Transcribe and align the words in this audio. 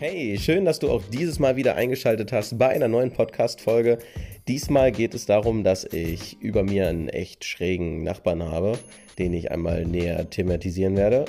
Hey, 0.00 0.38
schön, 0.38 0.64
dass 0.64 0.78
du 0.78 0.92
auch 0.92 1.02
dieses 1.10 1.40
Mal 1.40 1.56
wieder 1.56 1.74
eingeschaltet 1.74 2.30
hast 2.30 2.56
bei 2.56 2.68
einer 2.68 2.86
neuen 2.86 3.10
Podcast-Folge. 3.10 3.98
Diesmal 4.46 4.92
geht 4.92 5.12
es 5.12 5.26
darum, 5.26 5.64
dass 5.64 5.84
ich 5.86 6.40
über 6.40 6.62
mir 6.62 6.86
einen 6.86 7.08
echt 7.08 7.44
schrägen 7.44 8.04
Nachbarn 8.04 8.44
habe, 8.44 8.78
den 9.18 9.32
ich 9.32 9.50
einmal 9.50 9.84
näher 9.84 10.30
thematisieren 10.30 10.96
werde. 10.96 11.24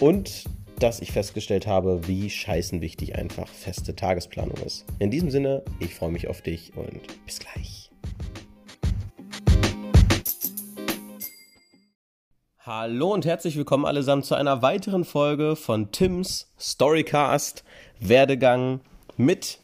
Und 0.00 0.44
dass 0.78 1.00
ich 1.00 1.10
festgestellt 1.10 1.66
habe, 1.66 2.06
wie 2.06 2.30
scheißenwichtig 2.30 3.16
einfach 3.16 3.48
feste 3.48 3.96
Tagesplanung 3.96 4.58
ist. 4.64 4.84
In 5.00 5.10
diesem 5.10 5.32
Sinne, 5.32 5.64
ich 5.80 5.96
freue 5.96 6.12
mich 6.12 6.28
auf 6.28 6.42
dich 6.42 6.76
und 6.76 7.00
bis 7.26 7.40
gleich. 7.40 7.90
Hallo 12.64 13.12
und 13.12 13.26
herzlich 13.26 13.56
willkommen 13.56 13.84
allesamt 13.84 14.24
zu 14.24 14.36
einer 14.36 14.62
weiteren 14.62 15.02
Folge 15.02 15.56
von 15.56 15.90
Tims 15.90 16.52
Storycast 16.60 17.64
Werdegang 18.08 18.80
mit 19.16 19.60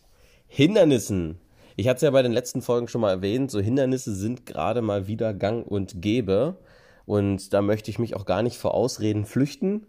Hindernissen. 0.46 1.38
Ich 1.76 1.88
hatte 1.88 1.96
es 1.96 2.02
ja 2.02 2.10
bei 2.10 2.22
den 2.22 2.32
letzten 2.32 2.62
Folgen 2.62 2.88
schon 2.88 3.00
mal 3.00 3.10
erwähnt, 3.10 3.50
so 3.50 3.60
Hindernisse 3.60 4.14
sind 4.14 4.46
gerade 4.46 4.80
mal 4.80 5.06
wieder 5.06 5.34
gang 5.34 5.66
und 5.66 6.00
gäbe. 6.00 6.56
Und 7.04 7.52
da 7.52 7.62
möchte 7.62 7.90
ich 7.90 7.98
mich 7.98 8.14
auch 8.14 8.26
gar 8.26 8.42
nicht 8.42 8.56
vor 8.56 8.74
Ausreden 8.74 9.24
flüchten. 9.24 9.86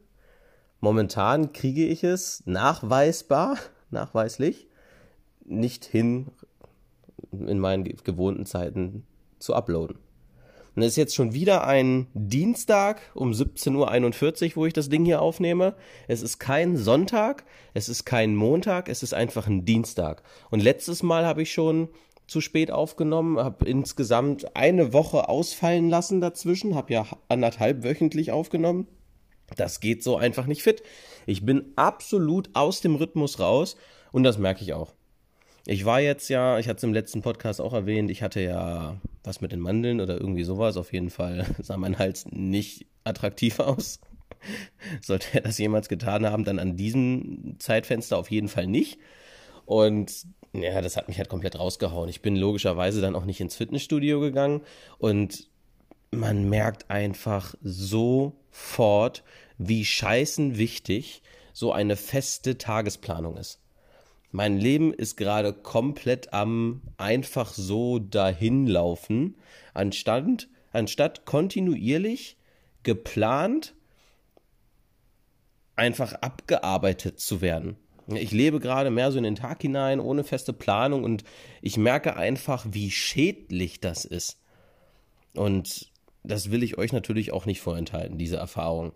Momentan 0.79 1.53
kriege 1.53 1.85
ich 1.85 2.03
es 2.03 2.43
nachweisbar, 2.45 3.57
nachweislich, 3.91 4.67
nicht 5.45 5.85
hin, 5.85 6.27
in 7.31 7.59
meinen 7.59 7.83
gewohnten 7.83 8.45
Zeiten 8.45 9.05
zu 9.39 9.53
uploaden. 9.53 9.99
Und 10.75 10.83
es 10.83 10.89
ist 10.89 10.97
jetzt 10.97 11.15
schon 11.15 11.33
wieder 11.33 11.65
ein 11.65 12.07
Dienstag 12.13 13.01
um 13.13 13.31
17.41 13.31 14.51
Uhr, 14.51 14.55
wo 14.55 14.65
ich 14.65 14.73
das 14.73 14.89
Ding 14.89 15.05
hier 15.05 15.21
aufnehme. 15.21 15.75
Es 16.07 16.21
ist 16.21 16.39
kein 16.39 16.77
Sonntag, 16.77 17.43
es 17.73 17.89
ist 17.89 18.05
kein 18.05 18.35
Montag, 18.35 18.89
es 18.89 19.03
ist 19.03 19.13
einfach 19.13 19.47
ein 19.47 19.65
Dienstag. 19.65 20.23
Und 20.49 20.61
letztes 20.61 21.03
Mal 21.03 21.25
habe 21.25 21.41
ich 21.41 21.51
schon 21.51 21.89
zu 22.27 22.41
spät 22.41 22.71
aufgenommen, 22.71 23.39
habe 23.39 23.65
insgesamt 23.65 24.55
eine 24.55 24.93
Woche 24.93 25.27
ausfallen 25.29 25.89
lassen 25.89 26.21
dazwischen, 26.21 26.75
habe 26.75 26.93
ja 26.93 27.07
anderthalb 27.27 27.83
wöchentlich 27.83 28.31
aufgenommen. 28.31 28.87
Das 29.55 29.79
geht 29.79 30.03
so 30.03 30.15
einfach 30.15 30.45
nicht 30.45 30.61
fit. 30.61 30.83
Ich 31.25 31.43
bin 31.43 31.73
absolut 31.75 32.49
aus 32.53 32.81
dem 32.81 32.95
Rhythmus 32.95 33.39
raus 33.39 33.75
und 34.11 34.23
das 34.23 34.37
merke 34.37 34.63
ich 34.63 34.73
auch. 34.73 34.93
Ich 35.65 35.85
war 35.85 35.99
jetzt 35.99 36.29
ja, 36.29 36.59
ich 36.59 36.67
hatte 36.67 36.77
es 36.77 36.83
im 36.83 36.93
letzten 36.93 37.21
Podcast 37.21 37.61
auch 37.61 37.73
erwähnt, 37.73 38.09
ich 38.09 38.23
hatte 38.23 38.41
ja 38.41 38.97
was 39.23 39.41
mit 39.41 39.51
den 39.51 39.59
Mandeln 39.59 40.01
oder 40.01 40.19
irgendwie 40.19 40.43
sowas. 40.43 40.77
Auf 40.77 40.93
jeden 40.93 41.09
Fall 41.09 41.45
sah 41.59 41.77
mein 41.77 41.99
Hals 41.99 42.25
nicht 42.31 42.87
attraktiv 43.03 43.59
aus. 43.59 43.99
Sollte 45.01 45.27
er 45.33 45.41
das 45.41 45.57
jemals 45.57 45.89
getan 45.89 46.25
haben, 46.25 46.45
dann 46.45 46.59
an 46.59 46.77
diesem 46.77 47.55
Zeitfenster 47.59 48.17
auf 48.17 48.31
jeden 48.31 48.47
Fall 48.47 48.67
nicht. 48.67 48.99
Und 49.65 50.25
ja, 50.53 50.81
das 50.81 50.97
hat 50.97 51.07
mich 51.07 51.17
halt 51.17 51.29
komplett 51.29 51.59
rausgehauen. 51.59 52.09
Ich 52.09 52.21
bin 52.21 52.35
logischerweise 52.35 53.01
dann 53.01 53.15
auch 53.15 53.25
nicht 53.25 53.41
ins 53.41 53.55
Fitnessstudio 53.55 54.19
gegangen 54.19 54.61
und 54.97 55.47
man 56.11 56.49
merkt 56.49 56.89
einfach 56.89 57.53
sofort, 57.61 59.23
wie 59.57 59.85
scheißen 59.85 60.57
wichtig 60.57 61.21
so 61.53 61.71
eine 61.71 61.95
feste 61.95 62.57
Tagesplanung 62.57 63.37
ist. 63.37 63.59
Mein 64.31 64.57
Leben 64.57 64.93
ist 64.93 65.17
gerade 65.17 65.53
komplett 65.53 66.33
am 66.33 66.81
einfach 66.97 67.53
so 67.53 67.97
dahinlaufen, 67.99 69.35
anstatt, 69.73 70.47
anstatt 70.71 71.25
kontinuierlich 71.25 72.37
geplant 72.83 73.73
einfach 75.75 76.13
abgearbeitet 76.13 77.19
zu 77.19 77.41
werden. 77.41 77.77
Ich 78.07 78.31
lebe 78.31 78.59
gerade 78.59 78.89
mehr 78.89 79.11
so 79.11 79.17
in 79.17 79.23
den 79.23 79.35
Tag 79.35 79.61
hinein, 79.61 79.99
ohne 79.99 80.23
feste 80.23 80.53
Planung 80.53 81.03
und 81.03 81.23
ich 81.61 81.77
merke 81.77 82.15
einfach, 82.15 82.65
wie 82.69 82.91
schädlich 82.91 83.79
das 83.79 84.05
ist. 84.05 84.39
Und 85.35 85.91
das 86.23 86.51
will 86.51 86.63
ich 86.63 86.77
euch 86.77 86.91
natürlich 86.91 87.31
auch 87.31 87.45
nicht 87.45 87.61
vorenthalten, 87.61 88.17
diese 88.17 88.37
Erfahrung. 88.37 88.93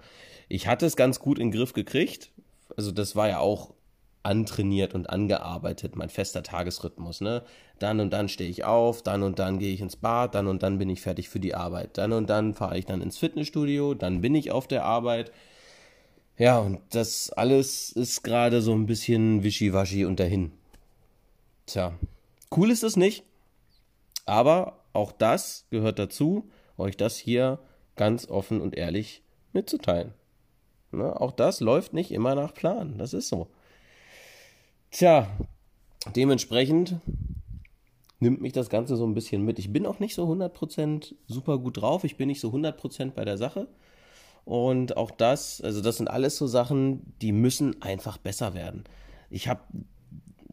Ich 0.49 0.67
hatte 0.67 0.85
es 0.85 0.95
ganz 0.95 1.19
gut 1.19 1.39
in 1.39 1.51
den 1.51 1.57
Griff 1.57 1.73
gekriegt. 1.73 2.31
Also 2.75 2.91
das 2.91 3.16
war 3.16 3.29
ja 3.29 3.39
auch 3.39 3.73
antrainiert 4.23 4.95
und 4.95 5.09
angearbeitet, 5.09 5.95
mein 5.95 6.09
fester 6.09 6.44
Tagesrhythmus. 6.44 7.22
Ne? 7.22 7.44
Dann 7.78 8.00
und 8.00 8.11
dann 8.11 8.29
stehe 8.29 8.50
ich 8.50 8.63
auf, 8.63 9.03
dann 9.03 9.22
und 9.22 9.39
dann 9.39 9.59
gehe 9.59 9.73
ich 9.73 9.81
ins 9.81 9.97
Bad, 9.97 10.34
dann 10.34 10.47
und 10.47 10.63
dann 10.63 10.78
bin 10.78 10.89
ich 10.89 11.01
fertig 11.01 11.29
für 11.29 11.41
die 11.41 11.53
Arbeit. 11.53 11.97
Dann 11.97 12.13
und 12.13 12.29
dann 12.29 12.53
fahre 12.53 12.78
ich 12.78 12.85
dann 12.85 13.01
ins 13.01 13.17
Fitnessstudio, 13.17 13.94
dann 13.94 14.22
bin 14.22 14.34
ich 14.34 14.51
auf 14.51 14.67
der 14.67 14.85
Arbeit. 14.85 15.31
Ja, 16.38 16.59
und 16.59 16.79
das 16.91 17.31
alles 17.31 17.91
ist 17.91 18.23
gerade 18.23 18.61
so 18.61 18.73
ein 18.73 18.85
bisschen 18.85 19.44
wischiwaschi 19.44 20.06
und 20.06 20.19
dahin. 20.19 20.51
Tja, 21.66 21.94
cool 22.55 22.72
ist 22.72 22.84
es 22.84 22.95
nicht, 22.95 23.23
aber 24.25 24.79
auch 24.94 25.11
das 25.11 25.67
gehört 25.69 26.00
dazu, 26.00 26.50
euch 26.78 26.97
das 26.97 27.17
hier 27.17 27.59
ganz 27.95 28.28
offen 28.29 28.61
und 28.61 28.75
ehrlich 28.75 29.22
mitzuteilen. 29.51 30.13
Ne? 30.91 31.19
Auch 31.19 31.31
das 31.31 31.59
läuft 31.59 31.94
nicht 31.94 32.11
immer 32.11 32.35
nach 32.35 32.53
Plan, 32.53 32.97
das 32.97 33.13
ist 33.13 33.28
so. 33.29 33.47
Tja, 34.93 35.27
dementsprechend 36.15 36.97
nimmt 38.19 38.41
mich 38.41 38.53
das 38.53 38.69
Ganze 38.69 38.95
so 38.95 39.07
ein 39.07 39.15
bisschen 39.15 39.43
mit. 39.43 39.57
Ich 39.57 39.73
bin 39.73 39.87
auch 39.87 39.97
nicht 39.97 40.13
so 40.13 40.31
100% 40.31 41.15
super 41.27 41.57
gut 41.57 41.81
drauf. 41.81 42.03
Ich 42.03 42.15
bin 42.15 42.27
nicht 42.27 42.39
so 42.39 42.49
100% 42.49 43.09
bei 43.09 43.25
der 43.25 43.39
Sache. 43.39 43.67
Und 44.45 44.95
auch 44.95 45.09
das, 45.09 45.61
also 45.61 45.81
das 45.81 45.97
sind 45.97 46.09
alles 46.09 46.37
so 46.37 46.45
Sachen, 46.45 47.15
die 47.23 47.31
müssen 47.31 47.81
einfach 47.81 48.19
besser 48.19 48.53
werden. 48.53 48.83
Ich 49.31 49.47
habe 49.47 49.61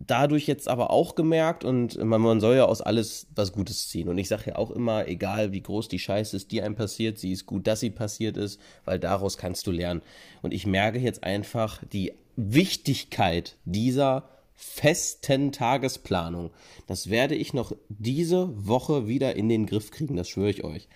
dadurch 0.00 0.46
jetzt 0.46 0.66
aber 0.66 0.90
auch 0.90 1.14
gemerkt 1.14 1.64
und 1.64 2.02
man, 2.02 2.20
man, 2.20 2.40
soll 2.40 2.56
ja 2.56 2.64
aus 2.64 2.80
alles 2.80 3.26
was 3.34 3.52
Gutes 3.52 3.88
ziehen. 3.88 4.08
Und 4.08 4.18
ich 4.18 4.28
sage 4.28 4.50
ja 4.50 4.56
auch 4.56 4.70
immer, 4.70 5.06
egal 5.06 5.52
wie 5.52 5.60
groß 5.60 5.88
die 5.88 5.98
Scheiße 5.98 6.36
ist, 6.36 6.50
die 6.50 6.62
einem 6.62 6.74
passiert, 6.74 7.18
sie 7.18 7.32
ist 7.32 7.46
gut, 7.46 7.66
dass 7.66 7.80
sie 7.80 7.90
passiert 7.90 8.36
ist, 8.36 8.58
weil 8.84 8.98
daraus 8.98 9.36
kannst 9.36 9.66
du 9.66 9.70
lernen. 9.70 10.02
Und 10.42 10.54
ich 10.54 10.66
merke 10.66 10.98
jetzt 10.98 11.22
einfach 11.22 11.82
die 11.92 12.14
Wichtigkeit 12.36 13.56
dieser 13.66 14.28
festen 14.54 15.52
Tagesplanung. 15.52 16.50
Das 16.86 17.10
werde 17.10 17.34
ich 17.34 17.54
noch 17.54 17.72
diese 17.88 18.50
Woche 18.66 19.06
wieder 19.06 19.36
in 19.36 19.48
den 19.48 19.66
Griff 19.66 19.90
kriegen, 19.90 20.16
das 20.16 20.28
schwöre 20.28 20.50
ich 20.50 20.64
euch. 20.64 20.88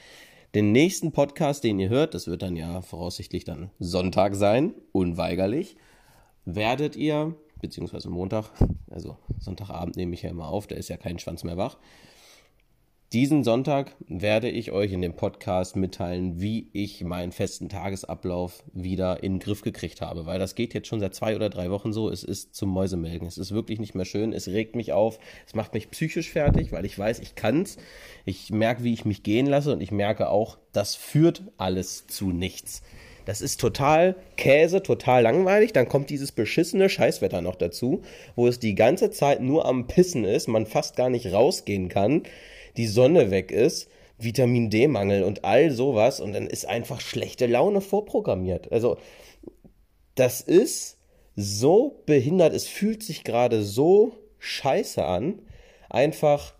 Den 0.54 0.72
nächsten 0.72 1.12
Podcast, 1.12 1.64
den 1.64 1.80
ihr 1.80 1.88
hört, 1.88 2.14
das 2.14 2.26
wird 2.26 2.42
dann 2.42 2.56
ja 2.56 2.80
voraussichtlich 2.82 3.44
dann 3.44 3.70
Sonntag 3.80 4.34
sein, 4.34 4.74
unweigerlich, 4.92 5.76
werdet 6.44 6.94
ihr, 6.94 7.34
beziehungsweise 7.64 8.10
Montag, 8.10 8.50
also 8.90 9.16
Sonntagabend 9.38 9.96
nehme 9.96 10.14
ich 10.14 10.22
ja 10.22 10.30
immer 10.30 10.48
auf, 10.48 10.66
da 10.66 10.74
ist 10.74 10.88
ja 10.88 10.96
kein 10.96 11.18
Schwanz 11.18 11.44
mehr 11.44 11.56
wach, 11.56 11.78
diesen 13.14 13.44
Sonntag 13.44 13.94
werde 14.08 14.50
ich 14.50 14.72
euch 14.72 14.90
in 14.90 15.00
dem 15.00 15.14
Podcast 15.14 15.76
mitteilen, 15.76 16.40
wie 16.40 16.68
ich 16.72 17.04
meinen 17.04 17.30
festen 17.30 17.68
Tagesablauf 17.68 18.64
wieder 18.72 19.22
in 19.22 19.34
den 19.34 19.38
Griff 19.38 19.62
gekriegt 19.62 20.00
habe, 20.00 20.26
weil 20.26 20.40
das 20.40 20.56
geht 20.56 20.74
jetzt 20.74 20.88
schon 20.88 20.98
seit 20.98 21.14
zwei 21.14 21.36
oder 21.36 21.48
drei 21.48 21.70
Wochen 21.70 21.92
so. 21.92 22.10
Es 22.10 22.24
ist 22.24 22.56
zum 22.56 22.70
Mäusemelken. 22.70 23.28
Es 23.28 23.38
ist 23.38 23.52
wirklich 23.52 23.78
nicht 23.78 23.94
mehr 23.94 24.04
schön. 24.04 24.32
Es 24.32 24.48
regt 24.48 24.74
mich 24.74 24.92
auf. 24.92 25.20
Es 25.46 25.54
macht 25.54 25.74
mich 25.74 25.92
psychisch 25.92 26.28
fertig, 26.28 26.72
weil 26.72 26.84
ich 26.84 26.98
weiß, 26.98 27.20
ich 27.20 27.36
kann's. 27.36 27.76
Ich 28.24 28.50
merke, 28.50 28.82
wie 28.82 28.92
ich 28.92 29.04
mich 29.04 29.22
gehen 29.22 29.46
lasse 29.46 29.72
und 29.72 29.80
ich 29.80 29.92
merke 29.92 30.28
auch, 30.28 30.58
das 30.72 30.96
führt 30.96 31.44
alles 31.56 32.08
zu 32.08 32.32
nichts. 32.32 32.82
Das 33.24 33.40
ist 33.40 33.60
total 33.60 34.16
Käse, 34.36 34.82
total 34.82 35.22
langweilig. 35.22 35.72
Dann 35.72 35.88
kommt 35.88 36.10
dieses 36.10 36.32
beschissene 36.32 36.88
Scheißwetter 36.88 37.40
noch 37.40 37.56
dazu, 37.56 38.02
wo 38.36 38.46
es 38.46 38.58
die 38.58 38.74
ganze 38.74 39.10
Zeit 39.10 39.40
nur 39.40 39.64
am 39.66 39.86
Pissen 39.86 40.24
ist, 40.24 40.48
man 40.48 40.66
fast 40.66 40.96
gar 40.96 41.10
nicht 41.10 41.32
rausgehen 41.32 41.88
kann 41.88 42.22
die 42.76 42.86
Sonne 42.86 43.30
weg 43.30 43.50
ist, 43.50 43.88
Vitamin 44.18 44.70
D-Mangel 44.70 45.24
und 45.24 45.44
all 45.44 45.70
sowas 45.70 46.20
und 46.20 46.32
dann 46.32 46.46
ist 46.46 46.66
einfach 46.66 47.00
schlechte 47.00 47.46
Laune 47.46 47.80
vorprogrammiert. 47.80 48.70
Also 48.72 48.98
das 50.14 50.40
ist 50.40 50.98
so 51.36 52.02
behindert, 52.06 52.54
es 52.54 52.68
fühlt 52.68 53.02
sich 53.02 53.24
gerade 53.24 53.62
so 53.62 54.12
scheiße 54.38 55.04
an, 55.04 55.42
einfach 55.90 56.54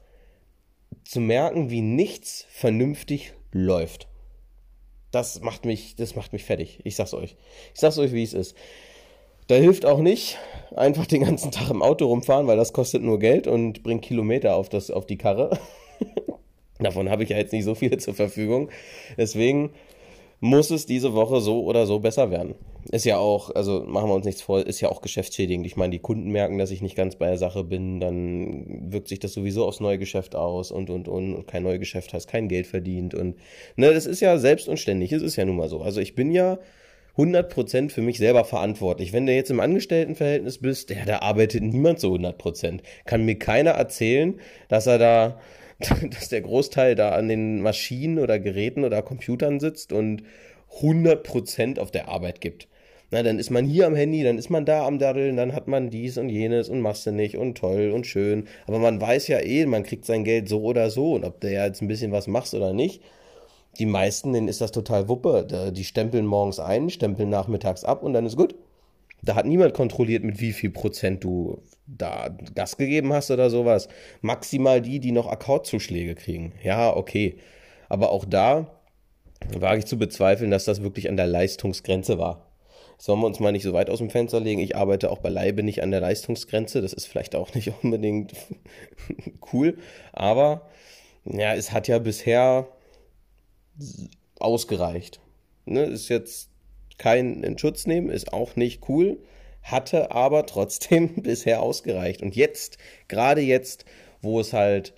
zu 1.05 1.21
merken, 1.21 1.71
wie 1.71 1.83
nichts 1.83 2.47
vernünftig 2.49 3.35
läuft. 3.53 4.09
Das 5.15 5.41
macht 5.43 5.65
mich, 5.65 5.95
das 5.95 6.17
macht 6.17 6.33
mich 6.33 6.43
fertig. 6.43 6.81
Ich 6.83 6.97
sag's 6.97 7.15
euch. 7.15 7.37
Ich 7.73 7.81
sag's 7.81 7.99
euch, 7.99 8.13
wie 8.13 8.25
es 8.25 8.35
ist. 8.35 8.57
Da 9.47 9.55
hilft 9.55 9.87
auch 9.87 10.01
nicht 10.01 10.39
einfach 10.75 11.07
den 11.07 11.23
ganzen 11.23 11.53
Tag 11.53 11.71
im 11.71 11.83
Auto 11.83 12.07
rumfahren, 12.07 12.49
weil 12.49 12.57
das 12.57 12.73
kostet 12.73 13.03
nur 13.03 13.21
Geld 13.21 13.47
und 13.47 13.85
bringt 13.85 14.03
Kilometer 14.03 14.57
auf, 14.57 14.69
das, 14.69 14.91
auf 14.91 15.07
die 15.07 15.17
Karre. 15.17 15.57
Davon 16.81 17.11
habe 17.11 17.23
ich 17.23 17.29
ja 17.29 17.37
jetzt 17.37 17.53
nicht 17.53 17.63
so 17.63 17.77
viele 17.77 17.99
zur 17.99 18.15
Verfügung. 18.15 18.71
Deswegen 19.17 19.71
muss 20.45 20.71
es 20.71 20.85
diese 20.85 21.15
Woche 21.15 21.41
so 21.41 21.65
oder 21.65 21.87
so 21.87 22.01
besser 22.01 22.31
werden. 22.31 22.55
Ist 22.93 23.07
ja 23.07 23.17
auch, 23.17 23.55
also 23.55 23.83
machen 23.87 24.11
wir 24.11 24.15
uns 24.15 24.27
nichts 24.27 24.43
vor, 24.43 24.61
ist 24.61 24.83
ja 24.83 24.91
auch 24.91 25.01
geschäftsschädigend. 25.01 25.65
Ich 25.65 25.77
meine, 25.77 25.93
die 25.93 26.01
Kunden 26.01 26.29
merken, 26.29 26.59
dass 26.59 26.71
ich 26.71 26.83
nicht 26.83 26.97
ganz 26.97 27.17
bei 27.17 27.29
der 27.29 27.39
Sache 27.39 27.65
bin, 27.65 27.99
dann 27.99 28.93
wirkt 28.93 29.09
sich 29.09 29.19
das 29.19 29.33
sowieso 29.33 29.65
aufs 29.65 29.81
neue 29.81 29.97
Geschäft 29.97 30.35
aus 30.35 30.71
und 30.71 30.91
und 30.91 31.09
und 31.09 31.35
und 31.35 31.47
kein 31.47 31.63
neues 31.63 31.81
Geschäft 31.81 32.13
heißt 32.13 32.29
kein 32.29 32.49
Geld 32.49 32.67
verdient 32.67 33.15
und 33.15 33.37
ne, 33.77 33.95
das 33.95 34.05
ist 34.05 34.21
ja 34.21 34.37
selbst 34.37 34.69
und 34.69 34.79
ständig, 34.79 35.13
es 35.13 35.23
ist 35.23 35.37
ja 35.37 35.47
nun 35.47 35.57
mal 35.57 35.71
so. 35.71 35.81
Also 35.81 36.03
ich 36.03 36.15
bin 36.15 36.31
ja 36.31 36.59
100% 37.17 37.89
für 37.89 38.03
mich 38.03 38.19
selber 38.19 38.45
verantwortlich. 38.45 39.15
Wenn 39.15 39.25
du 39.25 39.33
jetzt 39.33 39.51
im 39.51 39.61
Angestelltenverhältnis 39.61 40.59
bist, 40.59 40.91
ja, 40.91 41.07
da 41.07 41.21
arbeitet 41.21 41.63
niemand 41.63 42.01
so 42.01 42.13
100%. 42.13 42.81
Kann 43.07 43.25
mir 43.25 43.39
keiner 43.39 43.71
erzählen, 43.71 44.39
dass 44.69 44.87
er 44.87 44.99
da, 44.99 45.41
dass 46.11 46.29
der 46.29 46.41
Großteil 46.41 46.95
da 46.95 47.11
an 47.11 47.29
den 47.29 47.61
Maschinen 47.61 48.19
oder 48.19 48.39
Geräten 48.39 48.85
oder 48.85 49.03
Computern 49.03 49.61
sitzt 49.61 49.93
und 49.93 50.23
100% 50.81 51.79
auf 51.79 51.91
der 51.91 52.09
Arbeit 52.09 52.41
gibt. 52.41 52.69
Na, 53.11 53.23
dann 53.23 53.39
ist 53.39 53.51
man 53.51 53.65
hier 53.65 53.87
am 53.87 53.95
Handy, 53.95 54.25
dann 54.25 54.39
ist 54.39 54.51
man 54.51 54.65
da 54.65 54.87
am 54.87 54.99
Daddeln, 54.99 55.37
dann 55.37 55.53
hat 55.53 55.69
man 55.69 55.91
dies 55.91 56.19
und 56.19 56.31
jenes 56.31 56.69
und 56.69 56.81
machst 56.81 57.07
du 57.07 57.13
nicht 57.13 57.37
und 57.37 57.57
toll 57.57 57.93
und 57.95 58.07
schön. 58.07 58.49
Aber 58.67 58.79
man 58.79 59.01
weiß 59.01 59.29
ja 59.29 59.39
eh, 59.41 59.67
man 59.67 59.85
kriegt 59.85 60.05
sein 60.05 60.25
Geld 60.25 60.49
so 60.49 60.63
oder 60.63 60.91
so 60.91 61.13
und 61.15 61.25
ob 61.25 61.41
du 61.41 61.53
ja 61.53 61.67
jetzt 61.67 61.81
ein 61.83 61.89
bisschen 61.89 62.13
was 62.13 62.27
machst 62.27 62.55
oder 62.55 62.73
nicht. 62.73 63.03
Die 63.79 63.87
meisten, 63.87 64.33
denen 64.33 64.49
ist 64.49 64.61
das 64.61 64.73
total 64.73 65.09
Wuppe. 65.09 65.73
Die 65.73 65.85
stempeln 65.85 66.27
morgens 66.27 66.61
ein, 66.61 66.91
stempeln 66.91 67.29
nachmittags 67.31 67.85
ab 67.85 68.03
und 68.03 68.15
dann 68.15 68.27
ist 68.27 68.37
gut. 68.37 68.55
Da 69.25 69.35
hat 69.35 69.47
niemand 69.47 69.75
kontrolliert, 69.75 70.23
mit 70.23 70.41
wie 70.41 70.53
viel 70.53 70.71
Prozent 70.71 71.25
du 71.25 71.63
da 71.87 72.29
Gas 72.55 72.77
gegeben 72.77 73.13
hast 73.13 73.31
oder 73.31 73.51
sowas. 73.51 73.89
Maximal 74.21 74.81
die, 74.83 75.01
die 75.01 75.13
noch 75.13 75.27
Akkordzuschläge 75.27 76.15
kriegen. 76.15 76.53
Ja, 76.63 76.95
okay. 76.95 77.39
Aber 77.89 78.11
auch 78.11 78.25
da 78.25 78.81
wage 79.53 79.81
ich 79.81 79.87
zu 79.87 79.99
bezweifeln, 79.99 80.51
dass 80.51 80.65
das 80.65 80.83
wirklich 80.83 81.09
an 81.09 81.17
der 81.17 81.27
Leistungsgrenze 81.27 82.19
war. 82.19 82.51
Sollen 82.99 83.21
wir 83.21 83.27
uns 83.27 83.41
mal 83.41 83.53
nicht 83.53 83.65
so 83.65 83.73
weit 83.73 83.91
aus 83.91 83.99
dem 83.99 84.11
Fenster 84.11 84.41
legen? 84.41 84.61
Ich 84.61 84.77
arbeite 84.77 85.11
auch 85.11 85.19
beileibe 85.19 85.63
nicht 85.63 85.83
an 85.83 85.91
der 85.91 86.01
Leistungsgrenze. 86.01 86.81
Das 86.81 86.93
ist 86.93 87.07
vielleicht 87.07 87.35
auch 87.35 87.55
nicht 87.55 87.73
unbedingt 87.83 88.35
cool. 89.53 89.79
Aber 90.13 90.69
ja, 91.25 91.55
es 91.55 91.73
hat 91.73 91.89
ja 91.89 91.99
bisher 91.99 92.69
ausgereicht. 94.39 95.21
Ne, 95.67 95.85
ist 95.85 96.09
jetzt 96.09 96.51
kein 96.99 97.43
in 97.43 97.59
Schutz 97.59 97.87
nehmen, 97.87 98.11
ist 98.11 98.33
auch 98.33 98.57
nicht 98.57 98.89
cool, 98.89 99.19
hatte 99.63 100.11
aber 100.11 100.47
trotzdem 100.47 101.23
bisher 101.23 101.63
ausgereicht. 101.63 102.23
Und 102.23 102.37
jetzt, 102.37 102.79
gerade 103.09 103.41
jetzt, 103.41 103.85
wo 104.21 104.41
es 104.41 104.53
halt 104.53 104.95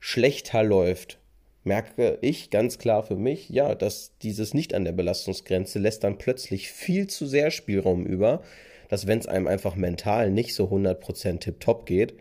schlechter 0.00 0.62
läuft, 0.62 1.18
merke 1.62 2.18
ich 2.22 2.50
ganz 2.50 2.78
klar 2.78 3.02
für 3.02 3.16
mich, 3.16 3.48
ja, 3.50 3.74
dass 3.74 4.16
dieses 4.22 4.54
nicht 4.54 4.74
an 4.74 4.84
der 4.84 4.92
Belastungsgrenze 4.92 5.78
lässt 5.78 6.04
dann 6.04 6.18
plötzlich 6.18 6.72
viel 6.72 7.06
zu 7.06 7.26
sehr 7.26 7.50
Spielraum 7.50 8.06
über, 8.06 8.42
dass 8.88 9.06
wenn 9.06 9.18
es 9.18 9.26
einem 9.26 9.46
einfach 9.46 9.76
mental 9.76 10.30
nicht 10.30 10.54
so 10.54 10.64
100% 10.64 11.40
tipptopp 11.40 11.86
geht, 11.86 12.14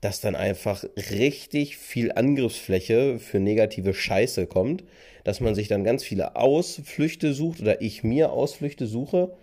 dass 0.00 0.20
dann 0.20 0.36
einfach 0.36 0.84
richtig 0.96 1.76
viel 1.76 2.12
Angriffsfläche 2.12 3.18
für 3.18 3.40
negative 3.40 3.94
Scheiße 3.94 4.46
kommt, 4.46 4.84
dass 5.24 5.40
man 5.40 5.54
sich 5.54 5.68
dann 5.68 5.84
ganz 5.84 6.04
viele 6.04 6.36
Ausflüchte 6.36 7.32
sucht 7.34 7.60
oder 7.60 7.82
ich 7.82 8.04
mir 8.04 8.32
Ausflüchte 8.32 8.86
suche 8.86 9.36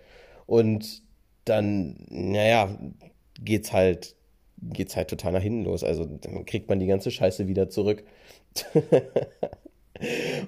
und 0.46 1.02
dann, 1.44 1.96
naja, 2.08 2.76
geht's 3.40 3.72
halt, 3.72 4.16
geht's 4.62 4.96
halt 4.96 5.08
total 5.08 5.32
nach 5.32 5.42
hinten 5.42 5.64
los. 5.64 5.84
Also 5.84 6.04
dann 6.06 6.44
kriegt 6.46 6.68
man 6.68 6.80
die 6.80 6.86
ganze 6.86 7.10
Scheiße 7.10 7.48
wieder 7.48 7.68
zurück. 7.68 8.04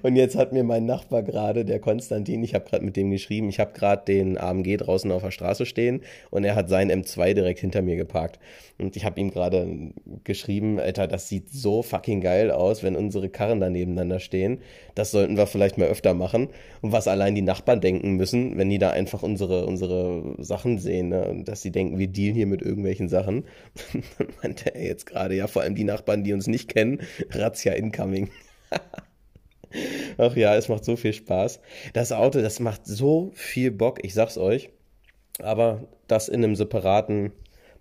Und 0.01 0.15
jetzt 0.15 0.35
hat 0.35 0.53
mir 0.53 0.63
mein 0.63 0.85
Nachbar 0.85 1.23
gerade, 1.23 1.65
der 1.65 1.79
Konstantin, 1.79 2.43
ich 2.43 2.53
habe 2.53 2.65
gerade 2.65 2.85
mit 2.85 2.95
dem 2.95 3.11
geschrieben, 3.11 3.49
ich 3.49 3.59
habe 3.59 3.73
gerade 3.73 4.03
den 4.05 4.37
AMG 4.37 4.77
draußen 4.77 5.11
auf 5.11 5.23
der 5.23 5.31
Straße 5.31 5.65
stehen 5.65 6.01
und 6.29 6.43
er 6.43 6.55
hat 6.55 6.69
seinen 6.69 7.03
M2 7.03 7.33
direkt 7.33 7.59
hinter 7.59 7.81
mir 7.81 7.95
geparkt. 7.95 8.39
Und 8.77 8.95
ich 8.95 9.03
habe 9.03 9.19
ihm 9.19 9.29
gerade 9.29 9.91
geschrieben, 10.23 10.79
Alter, 10.79 11.07
das 11.07 11.27
sieht 11.27 11.49
so 11.49 11.83
fucking 11.83 12.21
geil 12.21 12.49
aus, 12.49 12.81
wenn 12.81 12.95
unsere 12.95 13.29
Karren 13.29 13.59
da 13.59 13.69
nebeneinander 13.69 14.19
stehen. 14.19 14.59
Das 14.95 15.11
sollten 15.11 15.35
wir 15.35 15.47
vielleicht 15.47 15.77
mal 15.77 15.87
öfter 15.87 16.13
machen. 16.13 16.47
Und 16.81 16.93
was 16.93 17.09
allein 17.09 17.35
die 17.35 17.41
Nachbarn 17.41 17.81
denken 17.81 18.13
müssen, 18.13 18.57
wenn 18.57 18.69
die 18.69 18.77
da 18.77 18.91
einfach 18.91 19.21
unsere, 19.21 19.65
unsere 19.65 20.35
Sachen 20.37 20.79
sehen, 20.79 21.09
ne? 21.09 21.43
dass 21.43 21.61
sie 21.61 21.71
denken, 21.71 21.99
wir 21.99 22.07
dealen 22.07 22.35
hier 22.35 22.47
mit 22.47 22.61
irgendwelchen 22.61 23.09
Sachen. 23.09 23.43
Meinte 24.41 24.73
er 24.73 24.85
jetzt 24.85 25.05
gerade, 25.05 25.35
ja, 25.35 25.47
vor 25.47 25.61
allem 25.61 25.75
die 25.75 25.83
Nachbarn, 25.83 26.23
die 26.23 26.33
uns 26.33 26.47
nicht 26.47 26.69
kennen, 26.69 27.01
Razzia 27.31 27.73
incoming. 27.73 28.29
Ach 30.17 30.35
ja, 30.35 30.55
es 30.55 30.69
macht 30.69 30.85
so 30.85 30.95
viel 30.95 31.13
Spaß. 31.13 31.59
Das 31.93 32.11
Auto, 32.11 32.41
das 32.41 32.59
macht 32.59 32.85
so 32.85 33.31
viel 33.33 33.71
Bock, 33.71 34.03
ich 34.03 34.13
sag's 34.13 34.37
euch. 34.37 34.69
Aber 35.41 35.83
das 36.07 36.27
in 36.27 36.43
einem 36.43 36.55
separaten 36.55 37.31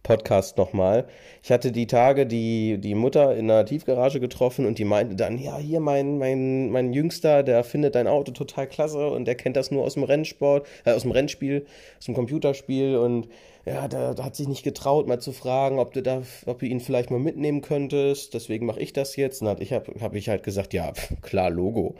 Podcast 0.02 0.56
nochmal. 0.56 1.06
Ich 1.42 1.50
hatte 1.50 1.72
die 1.72 1.86
Tage 1.86 2.26
die, 2.26 2.78
die 2.78 2.94
Mutter 2.94 3.34
in 3.36 3.50
einer 3.50 3.64
Tiefgarage 3.66 4.20
getroffen 4.20 4.64
und 4.64 4.78
die 4.78 4.84
meinte 4.84 5.16
dann, 5.16 5.38
ja, 5.38 5.58
hier 5.58 5.80
mein, 5.80 6.18
mein, 6.18 6.70
mein 6.70 6.92
Jüngster, 6.92 7.42
der 7.42 7.64
findet 7.64 7.94
dein 7.94 8.06
Auto 8.06 8.32
total 8.32 8.68
klasse 8.68 9.08
und 9.08 9.26
der 9.26 9.34
kennt 9.34 9.56
das 9.56 9.70
nur 9.70 9.84
aus 9.84 9.94
dem 9.94 10.04
Rennsport, 10.04 10.66
äh, 10.84 10.92
aus 10.92 11.02
dem 11.02 11.10
Rennspiel, 11.10 11.66
aus 11.98 12.06
dem 12.06 12.14
Computerspiel 12.14 12.96
und 12.96 13.28
ja, 13.68 13.88
da, 13.88 14.14
da, 14.14 14.24
hat 14.24 14.36
sich 14.36 14.48
nicht 14.48 14.62
getraut, 14.62 15.06
mal 15.06 15.20
zu 15.20 15.32
fragen, 15.32 15.78
ob 15.78 15.92
du 15.92 16.02
da, 16.02 16.22
ob 16.46 16.58
du 16.58 16.66
ihn 16.66 16.80
vielleicht 16.80 17.10
mal 17.10 17.18
mitnehmen 17.18 17.60
könntest. 17.60 18.34
Deswegen 18.34 18.66
mache 18.66 18.80
ich 18.80 18.92
das 18.92 19.16
jetzt. 19.16 19.42
Und 19.42 19.60
ich 19.60 19.72
habe 19.72 19.92
hab 20.00 20.14
ich 20.14 20.28
halt 20.28 20.42
gesagt, 20.42 20.72
ja, 20.72 20.92
klar, 21.22 21.50
Logo. 21.50 21.94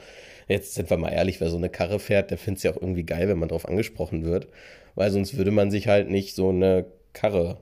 Jetzt 0.48 0.74
sind 0.74 0.88
wir 0.88 0.96
mal 0.96 1.10
ehrlich, 1.10 1.40
wer 1.40 1.50
so 1.50 1.58
eine 1.58 1.68
Karre 1.68 1.98
fährt, 1.98 2.30
der 2.30 2.38
findet 2.38 2.58
es 2.58 2.62
ja 2.62 2.72
auch 2.72 2.80
irgendwie 2.80 3.04
geil, 3.04 3.28
wenn 3.28 3.38
man 3.38 3.50
darauf 3.50 3.68
angesprochen 3.68 4.24
wird. 4.24 4.48
Weil 4.94 5.10
sonst 5.10 5.36
würde 5.36 5.50
man 5.50 5.70
sich 5.70 5.88
halt 5.88 6.10
nicht 6.10 6.34
so 6.34 6.48
eine 6.48 6.86
Karre 7.12 7.58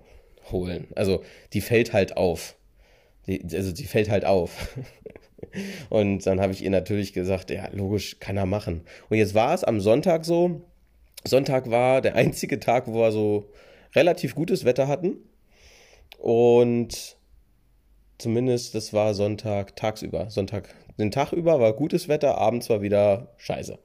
holen. 0.52 0.86
Also 0.94 1.22
die 1.52 1.60
fällt 1.60 1.92
halt 1.92 2.16
auf. 2.16 2.54
Die, 3.26 3.42
also 3.52 3.72
die 3.72 3.84
fällt 3.84 4.08
halt 4.08 4.24
auf. 4.24 4.76
Und 5.90 6.26
dann 6.26 6.40
habe 6.40 6.52
ich 6.52 6.62
ihr 6.62 6.70
natürlich 6.70 7.12
gesagt, 7.12 7.50
ja, 7.50 7.68
logisch, 7.72 8.20
kann 8.20 8.36
er 8.36 8.46
machen. 8.46 8.82
Und 9.10 9.18
jetzt 9.18 9.34
war 9.34 9.52
es 9.52 9.64
am 9.64 9.80
Sonntag 9.80 10.24
so. 10.24 10.62
Sonntag 11.24 11.70
war 11.70 12.00
der 12.00 12.14
einzige 12.14 12.60
Tag, 12.60 12.86
wo 12.86 13.00
wir 13.00 13.10
so 13.10 13.50
relativ 13.96 14.34
gutes 14.34 14.64
Wetter 14.64 14.86
hatten. 14.86 15.16
Und 16.18 17.16
zumindest 18.18 18.74
das 18.74 18.92
war 18.92 19.14
Sonntag 19.14 19.74
tagsüber. 19.74 20.30
Sonntag, 20.30 20.74
den 20.98 21.10
Tag 21.10 21.32
über 21.32 21.58
war 21.58 21.72
gutes 21.72 22.08
Wetter, 22.08 22.38
abends 22.38 22.70
war 22.70 22.82
wieder 22.82 23.34
scheiße. 23.38 23.78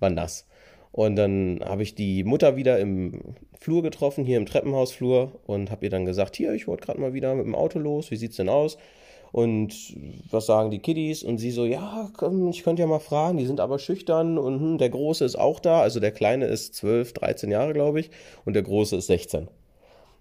War 0.00 0.10
nass. 0.10 0.46
Und 0.90 1.16
dann 1.16 1.60
habe 1.64 1.82
ich 1.82 1.94
die 1.94 2.22
Mutter 2.22 2.56
wieder 2.56 2.78
im 2.78 3.34
Flur 3.58 3.82
getroffen, 3.82 4.26
hier 4.26 4.36
im 4.36 4.44
Treppenhausflur, 4.44 5.40
und 5.46 5.70
habe 5.70 5.86
ihr 5.86 5.90
dann 5.90 6.04
gesagt: 6.04 6.36
Hier, 6.36 6.52
ich 6.52 6.66
wollte 6.68 6.84
gerade 6.84 7.00
mal 7.00 7.14
wieder 7.14 7.34
mit 7.34 7.46
dem 7.46 7.54
Auto 7.54 7.78
los, 7.78 8.10
wie 8.10 8.16
sieht's 8.16 8.36
denn 8.36 8.50
aus? 8.50 8.76
Und 9.32 9.96
was 10.30 10.44
sagen 10.44 10.70
die 10.70 10.78
Kiddies? 10.78 11.22
Und 11.22 11.38
sie 11.38 11.50
so, 11.50 11.64
ja, 11.64 12.10
ich 12.50 12.62
könnte 12.62 12.82
ja 12.82 12.86
mal 12.86 13.00
fragen, 13.00 13.38
die 13.38 13.46
sind 13.46 13.60
aber 13.60 13.78
schüchtern 13.78 14.36
und 14.36 14.60
hm, 14.60 14.78
der 14.78 14.90
Große 14.90 15.24
ist 15.24 15.36
auch 15.36 15.58
da. 15.58 15.80
Also 15.80 16.00
der 16.00 16.12
Kleine 16.12 16.44
ist 16.46 16.74
12, 16.74 17.14
13 17.14 17.50
Jahre, 17.50 17.72
glaube 17.72 18.00
ich, 18.00 18.10
und 18.44 18.52
der 18.52 18.62
Große 18.62 18.96
ist 18.96 19.06
16. 19.06 19.48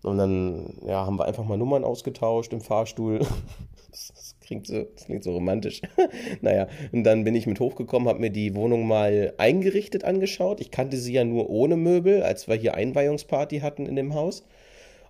Und 0.03 0.17
dann, 0.17 0.77
ja, 0.87 1.05
haben 1.05 1.19
wir 1.19 1.25
einfach 1.25 1.43
mal 1.43 1.57
Nummern 1.57 1.83
ausgetauscht 1.83 2.53
im 2.53 2.61
Fahrstuhl. 2.61 3.19
das, 3.91 4.35
klingt 4.39 4.67
so, 4.67 4.83
das 4.95 5.05
klingt 5.05 5.25
so 5.25 5.33
romantisch. 5.33 5.81
naja, 6.41 6.67
und 6.93 7.03
dann 7.03 7.25
bin 7.25 7.35
ich 7.35 7.47
mit 7.47 7.59
hochgekommen, 7.59 8.07
habe 8.07 8.19
mir 8.19 8.31
die 8.31 8.55
Wohnung 8.55 8.87
mal 8.87 9.33
eingerichtet 9.37 10.05
angeschaut. 10.05 10.61
Ich 10.61 10.71
kannte 10.71 10.95
sie 10.95 11.13
ja 11.13 11.25
nur 11.25 11.49
ohne 11.49 11.75
Möbel, 11.75 12.23
als 12.23 12.47
wir 12.47 12.55
hier 12.55 12.75
Einweihungsparty 12.75 13.59
hatten 13.59 13.85
in 13.85 13.97
dem 13.97 14.13
Haus. 14.15 14.45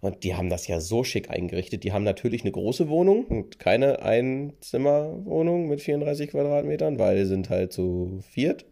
Und 0.02 0.24
die 0.24 0.36
haben 0.36 0.50
das 0.50 0.68
ja 0.68 0.80
so 0.80 1.04
schick 1.04 1.30
eingerichtet. 1.30 1.84
Die 1.84 1.94
haben 1.94 2.04
natürlich 2.04 2.42
eine 2.42 2.52
große 2.52 2.90
Wohnung 2.90 3.26
und 3.26 3.60
keine 3.60 4.02
Einzimmerwohnung 4.02 5.68
mit 5.68 5.82
34 5.82 6.32
Quadratmetern, 6.32 6.98
weil 6.98 7.18
die 7.18 7.26
sind 7.26 7.50
halt 7.50 7.72
zu 7.72 8.20
viert. 8.32 8.66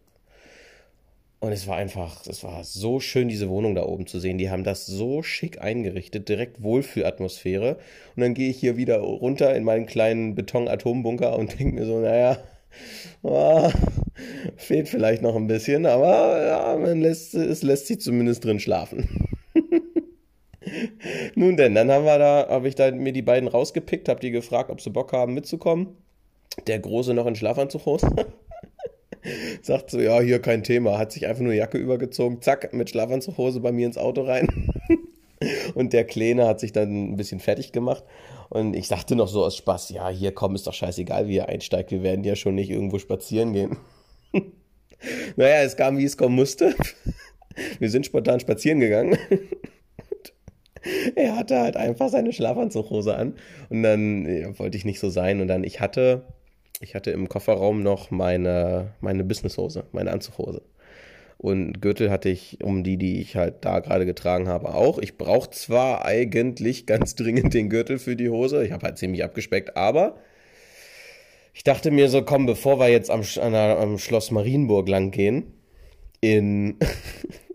Und 1.38 1.52
es 1.52 1.66
war 1.66 1.76
einfach, 1.76 2.26
es 2.26 2.44
war 2.44 2.64
so 2.64 3.00
schön, 3.00 3.28
diese 3.28 3.48
Wohnung 3.48 3.74
da 3.74 3.86
oben 3.86 4.06
zu 4.06 4.18
sehen. 4.18 4.36
Die 4.36 4.50
haben 4.50 4.64
das 4.64 4.84
so 4.84 5.22
schick 5.22 5.62
eingerichtet, 5.62 6.28
direkt 6.28 6.62
Wohlfühlatmosphäre. 6.62 7.78
Und 8.14 8.22
dann 8.22 8.34
gehe 8.34 8.50
ich 8.50 8.58
hier 8.58 8.76
wieder 8.76 8.98
runter 8.98 9.54
in 9.54 9.64
meinen 9.64 9.86
kleinen 9.86 10.34
Beton-Atombunker 10.34 11.38
und 11.38 11.58
denke 11.58 11.76
mir 11.76 11.86
so, 11.86 12.00
naja, 12.00 12.38
oh, 13.22 13.70
fehlt 14.56 14.88
vielleicht 14.88 15.22
noch 15.22 15.36
ein 15.36 15.46
bisschen, 15.46 15.86
aber 15.86 16.44
ja, 16.44 16.76
man 16.76 17.00
lässt, 17.00 17.34
es 17.34 17.62
lässt 17.62 17.86
sich 17.86 18.00
zumindest 18.00 18.44
drin 18.44 18.60
schlafen. 18.60 19.29
Nun 21.34 21.56
denn, 21.56 21.74
dann 21.74 21.90
haben 21.90 22.04
wir 22.04 22.18
da, 22.18 22.46
habe 22.48 22.68
ich 22.68 22.74
da 22.74 22.90
mir 22.90 23.12
die 23.12 23.22
beiden 23.22 23.48
rausgepickt, 23.48 24.08
habe 24.08 24.20
die 24.20 24.30
gefragt, 24.30 24.70
ob 24.70 24.80
sie 24.80 24.90
Bock 24.90 25.12
haben 25.12 25.34
mitzukommen. 25.34 25.96
Der 26.66 26.78
Große 26.78 27.14
noch 27.14 27.26
in 27.26 27.36
Schlafanzughose. 27.36 28.08
Sagt 29.62 29.90
so, 29.90 30.00
ja, 30.00 30.20
hier 30.20 30.40
kein 30.40 30.62
Thema. 30.62 30.98
Hat 30.98 31.12
sich 31.12 31.26
einfach 31.26 31.42
nur 31.42 31.52
Jacke 31.52 31.78
übergezogen, 31.78 32.42
zack, 32.42 32.72
mit 32.72 32.90
Schlafanzughose 32.90 33.60
bei 33.60 33.72
mir 33.72 33.86
ins 33.86 33.98
Auto 33.98 34.22
rein. 34.22 34.48
Und 35.74 35.94
der 35.94 36.04
Kleine 36.04 36.46
hat 36.46 36.60
sich 36.60 36.72
dann 36.72 37.12
ein 37.12 37.16
bisschen 37.16 37.40
fertig 37.40 37.72
gemacht. 37.72 38.04
Und 38.50 38.74
ich 38.74 38.88
sagte 38.88 39.16
noch 39.16 39.28
so 39.28 39.44
aus 39.44 39.56
Spaß, 39.56 39.90
ja, 39.90 40.08
hier 40.10 40.32
komm, 40.32 40.54
ist 40.54 40.66
doch 40.66 40.74
scheißegal, 40.74 41.28
wie 41.28 41.36
ihr 41.36 41.48
einsteigt. 41.48 41.92
Wir 41.92 42.02
werden 42.02 42.24
ja 42.24 42.36
schon 42.36 42.56
nicht 42.56 42.68
irgendwo 42.68 42.98
spazieren 42.98 43.54
gehen. 43.54 43.78
naja, 45.36 45.62
es 45.62 45.76
kam, 45.76 45.96
wie 45.96 46.04
es 46.04 46.18
kommen 46.18 46.34
musste. 46.34 46.74
Wir 47.78 47.88
sind 47.88 48.04
spontan 48.04 48.40
spazieren 48.40 48.80
gegangen 48.80 49.16
er 51.14 51.36
hatte 51.36 51.58
halt 51.60 51.76
einfach 51.76 52.08
seine 52.08 52.32
Schlafanzughose 52.32 53.14
an 53.14 53.34
und 53.68 53.82
dann 53.82 54.26
ja, 54.26 54.58
wollte 54.58 54.76
ich 54.76 54.84
nicht 54.84 55.00
so 55.00 55.10
sein 55.10 55.40
und 55.40 55.48
dann 55.48 55.64
ich 55.64 55.80
hatte 55.80 56.22
ich 56.80 56.94
hatte 56.94 57.10
im 57.10 57.28
Kofferraum 57.28 57.82
noch 57.82 58.10
meine 58.10 58.94
meine 59.00 59.24
Businesshose, 59.24 59.84
meine 59.92 60.10
Anzughose. 60.12 60.62
Und 61.42 61.80
Gürtel 61.80 62.10
hatte 62.10 62.28
ich, 62.28 62.58
um 62.62 62.84
die, 62.84 62.98
die 62.98 63.18
ich 63.22 63.34
halt 63.34 63.64
da 63.64 63.78
gerade 63.78 64.04
getragen 64.04 64.46
habe, 64.46 64.74
auch. 64.74 64.98
Ich 64.98 65.16
brauche 65.16 65.48
zwar 65.48 66.04
eigentlich 66.04 66.84
ganz 66.84 67.14
dringend 67.14 67.54
den 67.54 67.70
Gürtel 67.70 67.98
für 67.98 68.14
die 68.14 68.28
Hose. 68.28 68.62
Ich 68.62 68.72
habe 68.72 68.84
halt 68.84 68.98
ziemlich 68.98 69.24
abgespeckt, 69.24 69.74
aber 69.74 70.16
ich 71.54 71.64
dachte 71.64 71.90
mir 71.90 72.10
so, 72.10 72.22
komm, 72.22 72.44
bevor 72.44 72.78
wir 72.78 72.88
jetzt 72.88 73.10
am, 73.10 73.22
am 73.42 73.98
Schloss 73.98 74.30
Marienburg 74.30 74.86
lang 74.88 75.12
gehen, 75.12 75.54
in, 76.20 76.76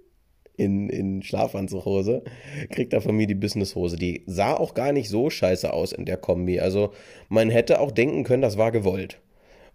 in, 0.58 0.90
in 0.90 1.24
Schlafanzughose, 1.24 2.24
kriegt 2.70 2.94
er 2.94 3.02
von 3.02 3.16
mir 3.16 3.28
die 3.28 3.36
Businesshose. 3.36 3.98
Die 3.98 4.24
sah 4.26 4.54
auch 4.54 4.74
gar 4.74 4.92
nicht 4.92 5.10
so 5.10 5.30
scheiße 5.30 5.72
aus 5.72 5.92
in 5.92 6.06
der 6.06 6.18
Kombi. 6.18 6.60
Also 6.60 6.92
man 7.30 7.50
hätte 7.50 7.80
auch 7.80 7.92
denken 7.92 8.24
können, 8.24 8.42
das 8.42 8.58
war 8.58 8.72
gewollt 8.72 9.20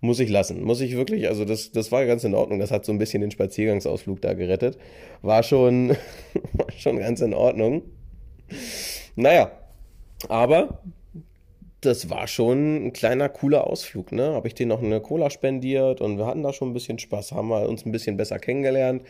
muss 0.00 0.18
ich 0.18 0.30
lassen. 0.30 0.62
Muss 0.62 0.80
ich 0.80 0.96
wirklich, 0.96 1.28
also 1.28 1.44
das, 1.44 1.72
das 1.72 1.92
war 1.92 2.06
ganz 2.06 2.24
in 2.24 2.34
Ordnung. 2.34 2.58
Das 2.58 2.70
hat 2.70 2.84
so 2.84 2.92
ein 2.92 2.98
bisschen 2.98 3.20
den 3.20 3.30
Spaziergangsausflug 3.30 4.20
da 4.22 4.32
gerettet. 4.32 4.78
War 5.22 5.42
schon, 5.42 5.96
schon 6.78 6.98
ganz 6.98 7.20
in 7.20 7.34
Ordnung. 7.34 7.82
Naja, 9.14 9.52
aber 10.28 10.80
das 11.80 12.10
war 12.10 12.26
schon 12.26 12.86
ein 12.86 12.92
kleiner, 12.92 13.28
cooler 13.28 13.66
Ausflug, 13.66 14.12
ne? 14.12 14.34
Habe 14.34 14.48
ich 14.48 14.54
dir 14.54 14.66
noch 14.66 14.82
eine 14.82 15.00
Cola 15.00 15.30
spendiert 15.30 16.00
und 16.00 16.18
wir 16.18 16.26
hatten 16.26 16.42
da 16.42 16.52
schon 16.52 16.70
ein 16.70 16.74
bisschen 16.74 16.98
Spaß, 16.98 17.32
haben 17.32 17.48
wir 17.48 17.68
uns 17.68 17.86
ein 17.86 17.92
bisschen 17.92 18.16
besser 18.16 18.38
kennengelernt 18.38 19.02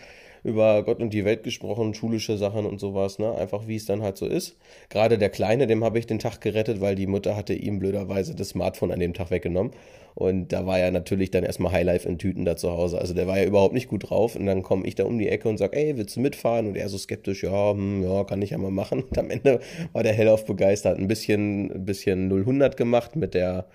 über 0.45 0.83
Gott 0.83 1.01
und 1.01 1.13
die 1.13 1.25
Welt 1.25 1.43
gesprochen, 1.43 1.95
schulische 1.95 2.37
Sachen 2.39 2.67
und 2.67 2.81
sowas, 2.81 3.19
ne? 3.19 3.35
Einfach 3.35 3.67
wie 3.67 3.77
es 3.77 3.87
dann 3.87 4.03
halt 4.03 4.17
so 4.17 4.27
ist. 4.27 4.57
Gerade 4.89 5.19
der 5.19 5.31
Kleine, 5.31 5.67
dem 5.67 5.85
habe 5.85 5.99
ich 5.99 6.07
den 6.07 6.19
Tag 6.19 6.41
gerettet, 6.41 6.81
weil 6.81 6.95
die 6.95 7.07
Mutter 7.07 7.37
hatte 7.37 7.55
ihm 7.55 7.79
blöderweise 7.79 8.35
das 8.35 8.51
Smartphone 8.51 8.93
an 8.93 9.01
dem 9.01 9.15
Tag 9.15 9.31
weggenommen. 9.31 9.73
Und 10.15 10.53
da 10.53 10.67
war 10.67 10.79
er 10.79 10.91
natürlich 10.91 11.31
dann 11.31 11.45
erstmal 11.45 11.73
Highlife 11.73 12.09
in 12.09 12.19
Tüten 12.19 12.45
da 12.45 12.57
zu 12.57 12.71
Hause. 12.71 12.99
Also 12.99 13.15
der 13.15 13.27
war 13.27 13.39
ja 13.39 13.45
überhaupt 13.45 13.75
nicht 13.75 13.89
gut 13.89 14.11
drauf. 14.11 14.37
Und 14.37 14.47
dann 14.47 14.63
komme 14.63 14.87
ich 14.87 14.95
da 14.95 15.05
um 15.05 15.19
die 15.19 15.29
Ecke 15.29 15.49
und 15.49 15.57
sage, 15.57 15.77
ey, 15.77 15.97
willst 15.97 16.17
du 16.17 16.21
mitfahren? 16.21 16.67
Und 16.67 16.77
er 16.77 16.89
so 16.89 16.99
skeptisch, 16.99 17.45
ja, 17.45 17.73
hm, 17.73 18.03
ja, 18.03 18.25
kann 18.25 18.43
ich 18.43 18.51
ja 18.51 18.59
mal 18.59 18.71
machen. 18.71 19.03
Und 19.05 19.19
am 19.19 19.31
Ende 19.31 19.61
war 19.93 20.03
der 20.03 20.13
hellauf 20.13 20.45
begeistert. 20.45 20.99
Ein 20.99 21.09
bisschen, 21.09 21.73
ein 21.73 21.85
bisschen 21.85 22.29
0 22.29 22.45
gemacht 22.77 23.17
mit 23.17 23.35
der 23.35 23.67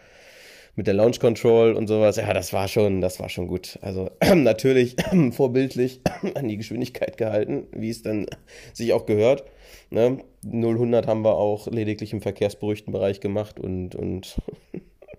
mit 0.75 0.87
der 0.87 0.93
Launch 0.93 1.19
Control 1.19 1.73
und 1.73 1.87
sowas. 1.87 2.17
Ja, 2.17 2.33
das 2.33 2.51
war 2.51 2.67
schon, 2.67 3.01
das 3.01 3.19
war 3.19 3.29
schon 3.29 3.47
gut. 3.47 3.79
Also 3.81 4.11
natürlich 4.35 4.95
vorbildlich 5.31 6.01
an 6.35 6.47
die 6.47 6.57
Geschwindigkeit 6.57 7.17
gehalten, 7.17 7.67
wie 7.71 7.89
es 7.89 8.01
dann 8.01 8.27
sich 8.73 8.93
auch 8.93 9.05
gehört. 9.05 9.45
Ne? 9.89 10.19
0 10.43 11.05
haben 11.07 11.23
wir 11.23 11.35
auch 11.35 11.67
lediglich 11.67 12.11
im 12.13 12.21
verkehrsberuhigten 12.21 12.91
Bereich 12.91 13.19
gemacht 13.19 13.59
und, 13.59 13.95
und 13.95 14.41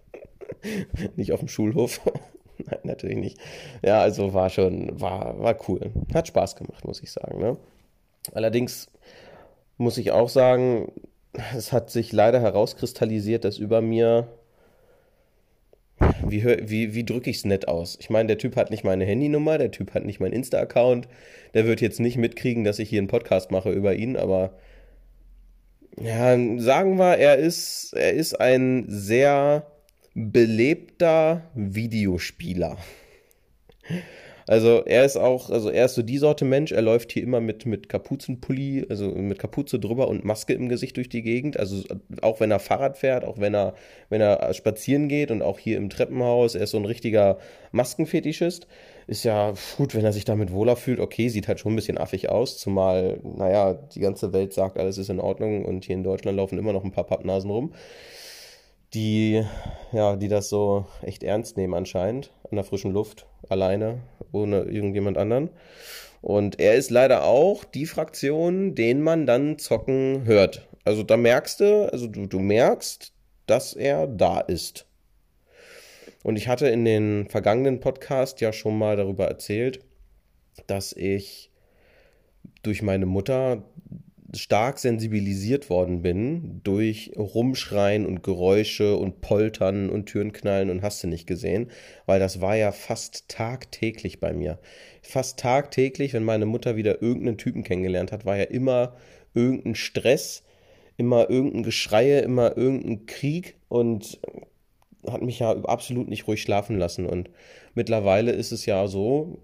nicht 1.16 1.32
auf 1.32 1.40
dem 1.40 1.48
Schulhof. 1.48 2.00
Nein, 2.58 2.80
natürlich 2.84 3.16
nicht. 3.16 3.38
Ja, 3.82 4.00
also 4.00 4.34
war 4.34 4.50
schon, 4.50 5.00
war, 5.00 5.38
war 5.40 5.56
cool. 5.68 5.92
Hat 6.14 6.28
Spaß 6.28 6.56
gemacht, 6.56 6.84
muss 6.84 7.02
ich 7.02 7.12
sagen. 7.12 7.38
Ne? 7.38 7.56
Allerdings 8.32 8.88
muss 9.78 9.98
ich 9.98 10.10
auch 10.10 10.28
sagen, 10.28 10.90
es 11.54 11.72
hat 11.72 11.90
sich 11.90 12.12
leider 12.12 12.40
herauskristallisiert, 12.40 13.44
dass 13.44 13.58
über 13.58 13.82
mir 13.82 14.28
wie, 16.30 16.44
wie, 16.44 16.94
wie 16.94 17.04
drücke 17.04 17.30
ich 17.30 17.38
es 17.38 17.44
nett 17.44 17.68
aus? 17.68 17.96
Ich 18.00 18.10
meine, 18.10 18.28
der 18.28 18.38
Typ 18.38 18.56
hat 18.56 18.70
nicht 18.70 18.84
meine 18.84 19.04
Handynummer, 19.04 19.58
der 19.58 19.70
Typ 19.70 19.94
hat 19.94 20.04
nicht 20.04 20.20
meinen 20.20 20.32
Insta-Account, 20.32 21.08
der 21.54 21.66
wird 21.66 21.80
jetzt 21.80 22.00
nicht 22.00 22.16
mitkriegen, 22.16 22.64
dass 22.64 22.78
ich 22.78 22.88
hier 22.88 23.00
einen 23.00 23.08
Podcast 23.08 23.50
mache 23.50 23.70
über 23.70 23.94
ihn, 23.94 24.16
aber 24.16 24.58
ja, 25.98 26.36
sagen 26.58 26.98
wir, 26.98 27.16
er 27.16 27.36
ist, 27.36 27.94
er 27.94 28.12
ist 28.12 28.40
ein 28.40 28.84
sehr 28.88 29.66
belebter 30.14 31.50
Videospieler. 31.54 32.76
Also 34.48 34.84
er 34.84 35.04
ist 35.04 35.16
auch, 35.16 35.50
also 35.50 35.70
er 35.70 35.86
ist 35.86 35.96
so 35.96 36.02
die 36.02 36.18
Sorte 36.18 36.44
Mensch, 36.44 36.70
er 36.70 36.82
läuft 36.82 37.10
hier 37.10 37.24
immer 37.24 37.40
mit, 37.40 37.66
mit 37.66 37.88
Kapuzenpulli, 37.88 38.86
also 38.88 39.08
mit 39.08 39.40
Kapuze 39.40 39.80
drüber 39.80 40.06
und 40.06 40.24
Maske 40.24 40.52
im 40.52 40.68
Gesicht 40.68 40.96
durch 40.96 41.08
die 41.08 41.22
Gegend. 41.22 41.58
Also 41.58 41.82
auch 42.22 42.38
wenn 42.38 42.52
er 42.52 42.60
Fahrrad 42.60 42.96
fährt, 42.96 43.24
auch 43.24 43.38
wenn 43.38 43.54
er, 43.54 43.74
wenn 44.08 44.20
er 44.20 44.54
spazieren 44.54 45.08
geht 45.08 45.32
und 45.32 45.42
auch 45.42 45.58
hier 45.58 45.76
im 45.76 45.90
Treppenhaus, 45.90 46.54
er 46.54 46.62
ist 46.62 46.70
so 46.70 46.78
ein 46.78 46.84
richtiger 46.84 47.38
Maskenfetischist. 47.72 48.68
Ist 49.08 49.24
ja 49.24 49.54
gut, 49.76 49.96
wenn 49.96 50.04
er 50.04 50.12
sich 50.12 50.24
damit 50.24 50.52
wohler 50.52 50.76
fühlt, 50.76 51.00
okay, 51.00 51.28
sieht 51.28 51.48
halt 51.48 51.58
schon 51.58 51.72
ein 51.72 51.76
bisschen 51.76 51.98
affig 51.98 52.28
aus, 52.28 52.58
zumal, 52.58 53.20
naja, 53.24 53.74
die 53.74 54.00
ganze 54.00 54.32
Welt 54.32 54.52
sagt, 54.52 54.78
alles 54.78 54.98
ist 54.98 55.10
in 55.10 55.20
Ordnung 55.20 55.64
und 55.64 55.84
hier 55.84 55.96
in 55.96 56.04
Deutschland 56.04 56.36
laufen 56.36 56.58
immer 56.58 56.72
noch 56.72 56.84
ein 56.84 56.92
paar 56.92 57.04
Pappnasen 57.04 57.50
rum 57.50 57.72
die, 58.94 59.44
ja, 59.92 60.16
die 60.16 60.28
das 60.28 60.48
so 60.48 60.86
echt 61.02 61.22
ernst 61.22 61.56
nehmen 61.56 61.74
anscheinend, 61.74 62.30
an 62.50 62.56
der 62.56 62.64
frischen 62.64 62.92
Luft, 62.92 63.26
alleine, 63.48 63.98
ohne 64.32 64.62
irgendjemand 64.62 65.18
anderen. 65.18 65.50
Und 66.22 66.58
er 66.58 66.74
ist 66.74 66.90
leider 66.90 67.24
auch 67.24 67.64
die 67.64 67.86
Fraktion, 67.86 68.74
den 68.74 69.00
man 69.02 69.26
dann 69.26 69.58
zocken 69.58 70.24
hört. 70.24 70.68
Also 70.84 71.02
da 71.02 71.16
merkst 71.16 71.60
du, 71.60 71.92
also 71.92 72.06
du, 72.06 72.26
du 72.26 72.38
merkst, 72.38 73.12
dass 73.46 73.74
er 73.74 74.06
da 74.06 74.40
ist. 74.40 74.86
Und 76.22 76.36
ich 76.36 76.48
hatte 76.48 76.68
in 76.68 76.84
den 76.84 77.28
vergangenen 77.28 77.80
Podcast 77.80 78.40
ja 78.40 78.52
schon 78.52 78.76
mal 78.76 78.96
darüber 78.96 79.26
erzählt, 79.26 79.80
dass 80.66 80.92
ich 80.92 81.52
durch 82.62 82.82
meine 82.82 83.06
Mutter 83.06 83.62
stark 84.38 84.78
sensibilisiert 84.78 85.70
worden 85.70 86.02
bin 86.02 86.60
durch 86.64 87.12
Rumschreien 87.16 88.06
und 88.06 88.22
Geräusche 88.22 88.96
und 88.96 89.20
Poltern 89.20 89.90
und 89.90 90.06
Türenknallen 90.06 90.70
und 90.70 90.82
hast 90.82 91.02
du 91.02 91.08
nicht 91.08 91.26
gesehen, 91.26 91.70
weil 92.06 92.20
das 92.20 92.40
war 92.40 92.56
ja 92.56 92.72
fast 92.72 93.28
tagtäglich 93.28 94.20
bei 94.20 94.32
mir. 94.32 94.58
Fast 95.02 95.38
tagtäglich, 95.38 96.12
wenn 96.12 96.24
meine 96.24 96.46
Mutter 96.46 96.76
wieder 96.76 97.02
irgendeinen 97.02 97.38
Typen 97.38 97.62
kennengelernt 97.64 98.12
hat, 98.12 98.24
war 98.24 98.36
ja 98.36 98.44
immer 98.44 98.96
irgendein 99.34 99.74
Stress, 99.74 100.42
immer 100.96 101.28
irgendein 101.30 101.62
Geschreie, 101.62 102.20
immer 102.20 102.56
irgendein 102.56 103.06
Krieg 103.06 103.56
und 103.68 104.20
hat 105.06 105.22
mich 105.22 105.38
ja 105.38 105.52
absolut 105.64 106.08
nicht 106.08 106.26
ruhig 106.26 106.42
schlafen 106.42 106.78
lassen. 106.78 107.06
Und 107.06 107.30
mittlerweile 107.74 108.32
ist 108.32 108.52
es 108.52 108.66
ja 108.66 108.88
so, 108.88 109.38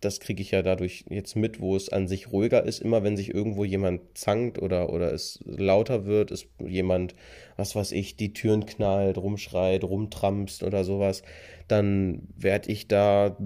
das 0.00 0.20
kriege 0.20 0.42
ich 0.42 0.50
ja 0.50 0.62
dadurch 0.62 1.04
jetzt 1.08 1.36
mit, 1.36 1.60
wo 1.60 1.74
es 1.74 1.88
an 1.88 2.06
sich 2.06 2.30
ruhiger 2.32 2.64
ist. 2.64 2.80
Immer 2.80 3.02
wenn 3.02 3.16
sich 3.16 3.32
irgendwo 3.32 3.64
jemand 3.64 4.02
zankt 4.14 4.60
oder, 4.60 4.92
oder 4.92 5.12
es 5.12 5.40
lauter 5.44 6.04
wird, 6.04 6.30
ist 6.30 6.48
jemand, 6.64 7.14
was 7.56 7.74
weiß 7.74 7.92
ich, 7.92 8.16
die 8.16 8.32
Türen 8.32 8.66
knallt, 8.66 9.16
rumschreit, 9.18 9.84
rumtrampst 9.84 10.62
oder 10.62 10.84
sowas, 10.84 11.22
dann 11.68 12.28
werde 12.36 12.70
ich 12.70 12.88
da, 12.88 13.36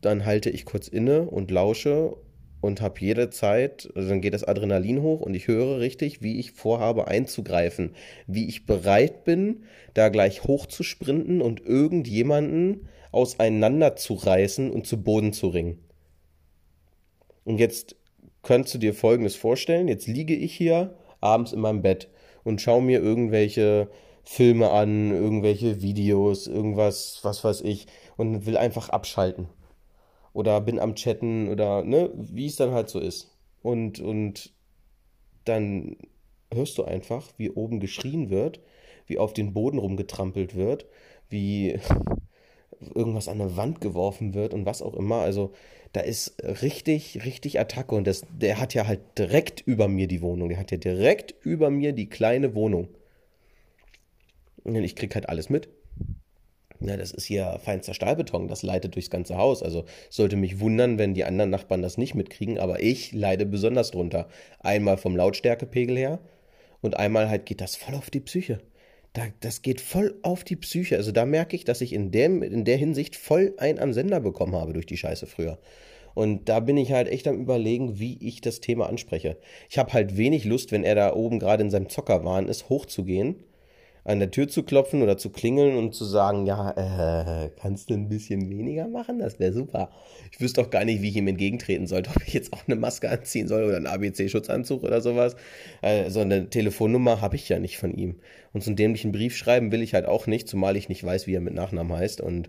dann 0.00 0.24
halte 0.24 0.50
ich 0.50 0.64
kurz 0.64 0.88
inne 0.88 1.22
und 1.22 1.50
lausche 1.50 2.16
und 2.60 2.80
habe 2.80 3.00
jede 3.00 3.30
Zeit, 3.30 3.90
also 3.94 4.08
dann 4.08 4.20
geht 4.20 4.34
das 4.34 4.44
Adrenalin 4.44 5.02
hoch 5.02 5.20
und 5.20 5.34
ich 5.34 5.48
höre 5.48 5.80
richtig, 5.80 6.22
wie 6.22 6.38
ich 6.38 6.52
vorhabe 6.52 7.08
einzugreifen, 7.08 7.94
wie 8.26 8.48
ich 8.48 8.66
bereit 8.66 9.24
bin, 9.24 9.64
da 9.94 10.08
gleich 10.08 10.44
hoch 10.44 10.66
zu 10.66 10.82
sprinten 10.82 11.40
und 11.40 11.60
irgendjemanden 11.60 12.88
auseinanderzureißen 13.12 14.70
und 14.70 14.86
zu 14.86 15.02
Boden 15.02 15.32
zu 15.32 15.48
ringen. 15.48 15.78
Und 17.44 17.58
jetzt 17.58 17.96
könntest 18.42 18.74
du 18.74 18.78
dir 18.78 18.94
Folgendes 18.94 19.36
vorstellen. 19.36 19.88
Jetzt 19.88 20.06
liege 20.06 20.34
ich 20.34 20.54
hier 20.54 20.94
abends 21.20 21.52
in 21.52 21.60
meinem 21.60 21.82
Bett 21.82 22.08
und 22.44 22.60
schaue 22.60 22.82
mir 22.82 23.00
irgendwelche 23.00 23.88
Filme 24.24 24.70
an, 24.70 25.10
irgendwelche 25.10 25.82
Videos, 25.82 26.46
irgendwas, 26.46 27.20
was 27.22 27.42
weiß 27.42 27.62
ich, 27.62 27.86
und 28.16 28.46
will 28.46 28.56
einfach 28.56 28.88
abschalten. 28.88 29.48
Oder 30.32 30.60
bin 30.60 30.78
am 30.78 30.94
Chatten 30.94 31.48
oder, 31.48 31.82
ne, 31.82 32.10
wie 32.14 32.46
es 32.46 32.56
dann 32.56 32.72
halt 32.72 32.88
so 32.88 33.00
ist. 33.00 33.36
Und, 33.62 34.00
und 34.00 34.52
dann 35.44 35.96
hörst 36.52 36.78
du 36.78 36.84
einfach, 36.84 37.28
wie 37.36 37.50
oben 37.50 37.80
geschrien 37.80 38.30
wird, 38.30 38.60
wie 39.06 39.18
auf 39.18 39.32
den 39.32 39.52
Boden 39.52 39.78
rumgetrampelt 39.78 40.54
wird, 40.54 40.86
wie 41.28 41.78
irgendwas 42.94 43.28
an 43.28 43.40
eine 43.40 43.56
Wand 43.56 43.80
geworfen 43.80 44.34
wird 44.34 44.54
und 44.54 44.66
was 44.66 44.82
auch 44.82 44.94
immer. 44.94 45.16
Also 45.16 45.52
da 45.92 46.00
ist 46.00 46.36
richtig, 46.62 47.24
richtig 47.24 47.58
Attacke. 47.58 47.94
Und 47.94 48.06
das, 48.06 48.24
der 48.38 48.60
hat 48.60 48.74
ja 48.74 48.86
halt 48.86 49.00
direkt 49.18 49.60
über 49.60 49.88
mir 49.88 50.06
die 50.06 50.22
Wohnung. 50.22 50.48
Der 50.48 50.58
hat 50.58 50.70
ja 50.70 50.78
direkt 50.78 51.34
über 51.44 51.70
mir 51.70 51.92
die 51.92 52.08
kleine 52.08 52.54
Wohnung. 52.54 52.88
Und 54.64 54.76
ich 54.76 54.96
krieg 54.96 55.14
halt 55.14 55.28
alles 55.28 55.48
mit. 55.48 55.68
Ja, 56.80 56.96
das 56.96 57.12
ist 57.12 57.26
hier 57.26 57.58
feinster 57.62 57.92
Stahlbeton, 57.92 58.48
das 58.48 58.62
leitet 58.62 58.94
durchs 58.94 59.10
ganze 59.10 59.36
Haus. 59.36 59.62
Also 59.62 59.84
sollte 60.08 60.36
mich 60.36 60.60
wundern, 60.60 60.98
wenn 60.98 61.12
die 61.12 61.24
anderen 61.24 61.50
Nachbarn 61.50 61.82
das 61.82 61.98
nicht 61.98 62.14
mitkriegen, 62.14 62.58
aber 62.58 62.82
ich 62.82 63.12
leide 63.12 63.44
besonders 63.44 63.90
drunter. 63.90 64.28
Einmal 64.60 64.96
vom 64.96 65.14
Lautstärkepegel 65.14 65.98
her 65.98 66.20
und 66.80 66.96
einmal 66.96 67.28
halt 67.28 67.44
geht 67.44 67.60
das 67.60 67.76
voll 67.76 67.94
auf 67.94 68.08
die 68.08 68.20
Psyche. 68.20 68.60
Da, 69.12 69.22
das 69.40 69.62
geht 69.62 69.80
voll 69.80 70.18
auf 70.22 70.44
die 70.44 70.56
Psyche. 70.56 70.96
Also 70.96 71.10
da 71.10 71.26
merke 71.26 71.56
ich, 71.56 71.64
dass 71.64 71.80
ich 71.80 71.92
in, 71.92 72.10
dem, 72.10 72.42
in 72.42 72.64
der 72.64 72.76
Hinsicht 72.76 73.16
voll 73.16 73.54
ein 73.58 73.78
am 73.78 73.92
Sender 73.92 74.20
bekommen 74.20 74.54
habe 74.54 74.72
durch 74.72 74.86
die 74.86 74.96
Scheiße 74.96 75.26
früher. 75.26 75.58
Und 76.14 76.48
da 76.48 76.60
bin 76.60 76.76
ich 76.76 76.92
halt 76.92 77.08
echt 77.08 77.26
am 77.28 77.40
überlegen, 77.40 77.98
wie 77.98 78.18
ich 78.20 78.40
das 78.40 78.60
Thema 78.60 78.88
anspreche. 78.88 79.36
Ich 79.68 79.78
habe 79.78 79.92
halt 79.92 80.16
wenig 80.16 80.44
Lust, 80.44 80.72
wenn 80.72 80.84
er 80.84 80.94
da 80.94 81.14
oben 81.14 81.38
gerade 81.38 81.62
in 81.62 81.70
seinem 81.70 81.88
Zockerwahn 81.88 82.48
ist, 82.48 82.68
hochzugehen, 82.68 83.36
an 84.04 84.18
der 84.18 84.30
Tür 84.30 84.48
zu 84.48 84.62
klopfen 84.62 85.02
oder 85.02 85.18
zu 85.18 85.30
klingeln 85.30 85.76
und 85.76 85.94
zu 85.94 86.04
sagen, 86.04 86.46
ja, 86.46 86.70
äh, 86.70 87.50
kannst 87.60 87.90
du 87.90 87.94
ein 87.94 88.08
bisschen 88.08 88.50
weniger 88.50 88.88
machen? 88.88 89.18
Das 89.18 89.38
wäre 89.38 89.52
super. 89.52 89.90
Ich 90.32 90.40
wüsste 90.40 90.60
auch 90.62 90.70
gar 90.70 90.84
nicht, 90.84 91.02
wie 91.02 91.08
ich 91.08 91.16
ihm 91.16 91.28
entgegentreten 91.28 91.86
sollte, 91.86 92.10
ob 92.10 92.22
ich 92.26 92.32
jetzt 92.32 92.52
auch 92.52 92.62
eine 92.66 92.76
Maske 92.76 93.10
anziehen 93.10 93.48
soll 93.48 93.64
oder 93.64 93.76
einen 93.76 93.86
ABC-Schutzanzug 93.86 94.82
oder 94.82 95.00
sowas. 95.00 95.36
Also 95.82 96.20
eine 96.20 96.48
Telefonnummer 96.48 97.20
habe 97.20 97.36
ich 97.36 97.48
ja 97.48 97.58
nicht 97.58 97.78
von 97.78 97.92
ihm. 97.92 98.20
Und 98.52 98.62
so 98.62 98.70
einen 98.70 98.76
dämlichen 98.76 99.12
Brief 99.12 99.36
schreiben 99.36 99.72
will 99.72 99.82
ich 99.82 99.94
halt 99.94 100.06
auch 100.06 100.26
nicht, 100.26 100.48
zumal 100.48 100.76
ich 100.76 100.88
nicht 100.88 101.04
weiß, 101.04 101.26
wie 101.26 101.34
er 101.34 101.40
mit 101.40 101.54
Nachnamen 101.54 101.96
heißt 101.96 102.20
und 102.20 102.48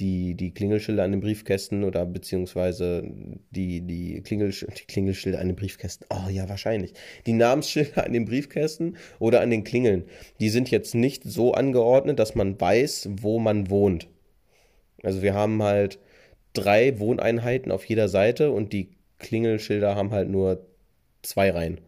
die, 0.00 0.34
die 0.34 0.52
Klingelschilder 0.52 1.04
an 1.04 1.12
den 1.12 1.20
Briefkästen 1.20 1.84
oder 1.84 2.04
beziehungsweise 2.04 3.02
die, 3.50 3.80
die, 3.80 4.20
Klingelsch 4.22 4.66
die 4.78 4.84
Klingelschilder 4.84 5.40
an 5.40 5.46
den 5.48 5.56
Briefkästen. 5.56 6.06
Oh 6.10 6.28
ja, 6.28 6.48
wahrscheinlich. 6.48 6.92
Die 7.24 7.32
Namensschilder 7.32 8.04
an 8.04 8.12
den 8.12 8.26
Briefkästen 8.26 8.96
oder 9.18 9.40
an 9.40 9.50
den 9.50 9.64
Klingeln, 9.64 10.04
die 10.40 10.50
sind 10.50 10.70
jetzt 10.70 10.94
nicht 10.94 11.24
so 11.24 11.54
angeordnet, 11.54 12.18
dass 12.18 12.34
man 12.34 12.60
weiß, 12.60 13.08
wo 13.20 13.38
man 13.38 13.70
wohnt. 13.70 14.08
Also 15.02 15.22
wir 15.22 15.34
haben 15.34 15.62
halt 15.62 15.98
drei 16.52 16.98
Wohneinheiten 16.98 17.72
auf 17.72 17.84
jeder 17.84 18.08
Seite 18.08 18.50
und 18.50 18.72
die 18.72 18.90
Klingelschilder 19.18 19.94
haben 19.94 20.10
halt 20.10 20.28
nur 20.28 20.66
zwei 21.22 21.50
Reihen. 21.50 21.80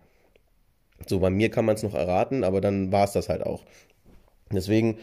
So, 1.06 1.20
bei 1.20 1.30
mir 1.30 1.50
kann 1.50 1.64
man 1.64 1.76
es 1.76 1.82
noch 1.82 1.94
erraten, 1.94 2.42
aber 2.42 2.60
dann 2.60 2.90
war 2.90 3.04
es 3.04 3.12
das 3.12 3.28
halt 3.28 3.42
auch. 3.44 3.64
Deswegen 4.50 4.98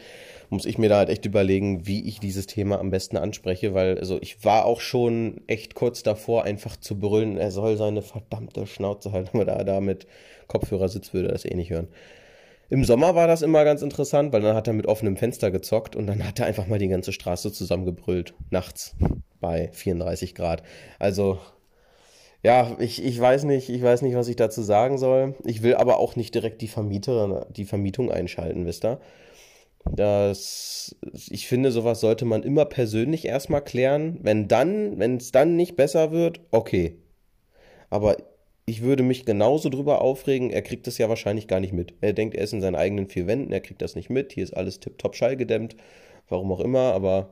muss 0.50 0.66
ich 0.66 0.78
mir 0.78 0.90
da 0.90 0.98
halt 0.98 1.10
echt 1.10 1.26
überlegen, 1.26 1.88
wie 1.88 2.08
ich 2.08 2.20
dieses 2.20 2.46
Thema 2.46 2.80
am 2.80 2.92
besten 2.92 3.18
anspreche, 3.18 3.74
weil 3.74 3.98
also 3.98 4.20
ich 4.22 4.44
war 4.44 4.66
auch 4.66 4.82
schon 4.82 5.42
echt 5.48 5.76
kurz 5.76 6.04
davor, 6.04 6.44
einfach 6.44 6.78
zu 6.78 7.00
brüllen, 7.00 7.38
er 7.38 7.52
soll 7.52 7.78
seine 7.78 8.02
verdammte 8.02 8.68
Schnauze 8.68 9.12
halten, 9.12 9.30
aber 9.34 9.46
da 9.46 9.64
da 9.64 9.82
mit 9.82 10.08
Kopfhörer 10.48 10.90
sitzt, 10.90 11.14
würde 11.14 11.30
er 11.30 11.34
das 11.34 11.46
eh 11.46 11.56
nicht 11.56 11.72
hören. 11.72 11.88
Im 12.70 12.84
Sommer 12.84 13.14
war 13.14 13.28
das 13.28 13.44
immer 13.44 13.64
ganz 13.64 13.84
interessant, 13.84 14.34
weil 14.34 14.42
dann 14.42 14.56
hat 14.56 14.68
er 14.68 14.74
mit 14.74 14.88
offenem 14.88 15.18
Fenster 15.18 15.52
gezockt 15.52 15.96
und 15.96 16.08
dann 16.08 16.28
hat 16.28 16.40
er 16.40 16.48
einfach 16.48 16.66
mal 16.66 16.80
die 16.80 16.88
ganze 16.88 17.14
Straße 17.14 17.52
zusammengebrüllt, 17.52 18.34
nachts 18.50 18.96
bei 19.40 19.70
34 19.72 20.34
Grad. 20.34 20.64
Also 20.98 21.38
ja, 22.46 22.76
ich, 22.80 23.04
ich 23.04 23.20
weiß 23.20 23.44
nicht, 23.46 23.70
ich 23.70 23.82
weiß 23.82 24.04
nicht, 24.04 24.16
was 24.16 24.28
ich 24.28 24.36
dazu 24.36 24.62
sagen 24.62 25.00
soll. 25.00 25.34
Ich 25.46 25.64
will 25.64 25.76
aber 25.76 25.98
auch 25.98 26.16
nicht 26.16 26.34
direkt 26.36 26.62
die 26.62 26.68
Vermieter, 26.68 27.48
die 27.50 27.66
Vermietung 27.66 28.12
einschalten, 28.12 28.66
wisst 28.68 28.86
ihr? 28.86 29.00
Das, 29.92 30.96
ich 31.30 31.48
finde, 31.48 31.72
sowas 31.72 32.00
sollte 32.00 32.26
man 32.26 32.44
immer 32.44 32.66
persönlich 32.66 33.26
erstmal 33.26 33.64
klären. 33.64 34.20
Wenn 34.22 34.48
dann, 34.48 35.00
wenn 35.00 35.18
es 35.18 35.32
dann 35.32 35.56
nicht 35.56 35.76
besser 35.76 36.12
wird, 36.12 36.42
okay. 36.52 36.98
Aber 37.90 38.18
ich 38.66 38.82
würde 38.82 39.04
mich 39.04 39.26
genauso 39.26 39.70
drüber 39.70 40.02
aufregen, 40.02 40.50
er 40.50 40.64
kriegt 40.64 40.88
das 40.88 40.98
ja 40.98 41.08
wahrscheinlich 41.08 41.48
gar 41.48 41.60
nicht 41.60 41.74
mit. 41.74 41.94
Er 42.02 42.14
denkt, 42.14 42.36
er 42.36 42.44
ist 42.44 42.54
in 42.54 42.62
seinen 42.62 42.76
eigenen 42.76 43.08
vier 43.08 43.28
Wänden, 43.28 43.54
er 43.54 43.62
kriegt 43.62 43.82
das 43.82 43.96
nicht 43.96 44.10
mit. 44.10 44.34
Hier 44.34 44.44
ist 44.44 44.58
alles 44.58 44.80
tipptopp 44.80 45.16
schallgedämmt, 45.16 45.76
warum 46.30 46.52
auch 46.52 46.60
immer, 46.60 46.94
aber 46.94 47.30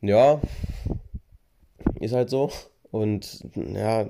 ja, 0.00 0.40
ist 2.00 2.12
halt 2.12 2.28
so. 2.28 2.50
Und 2.90 3.44
ja, 3.54 4.08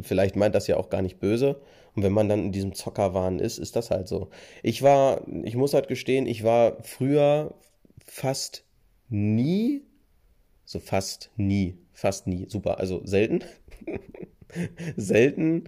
vielleicht 0.00 0.36
meint 0.36 0.54
das 0.54 0.66
ja 0.66 0.76
auch 0.76 0.90
gar 0.90 1.02
nicht 1.02 1.20
böse. 1.20 1.60
Und 1.96 2.02
wenn 2.02 2.12
man 2.12 2.28
dann 2.28 2.44
in 2.44 2.52
diesem 2.52 2.74
Zockerwahn 2.74 3.38
ist, 3.38 3.58
ist 3.58 3.74
das 3.74 3.90
halt 3.90 4.06
so. 4.06 4.28
Ich 4.62 4.82
war, 4.82 5.22
ich 5.44 5.56
muss 5.56 5.74
halt 5.74 5.88
gestehen, 5.88 6.26
ich 6.26 6.44
war 6.44 6.76
früher 6.82 7.54
fast 8.04 8.64
nie, 9.08 9.82
so 10.64 10.78
fast 10.78 11.30
nie, 11.36 11.78
fast 11.92 12.26
nie, 12.26 12.46
super, 12.48 12.78
also 12.78 13.00
selten, 13.04 13.42
selten 14.96 15.64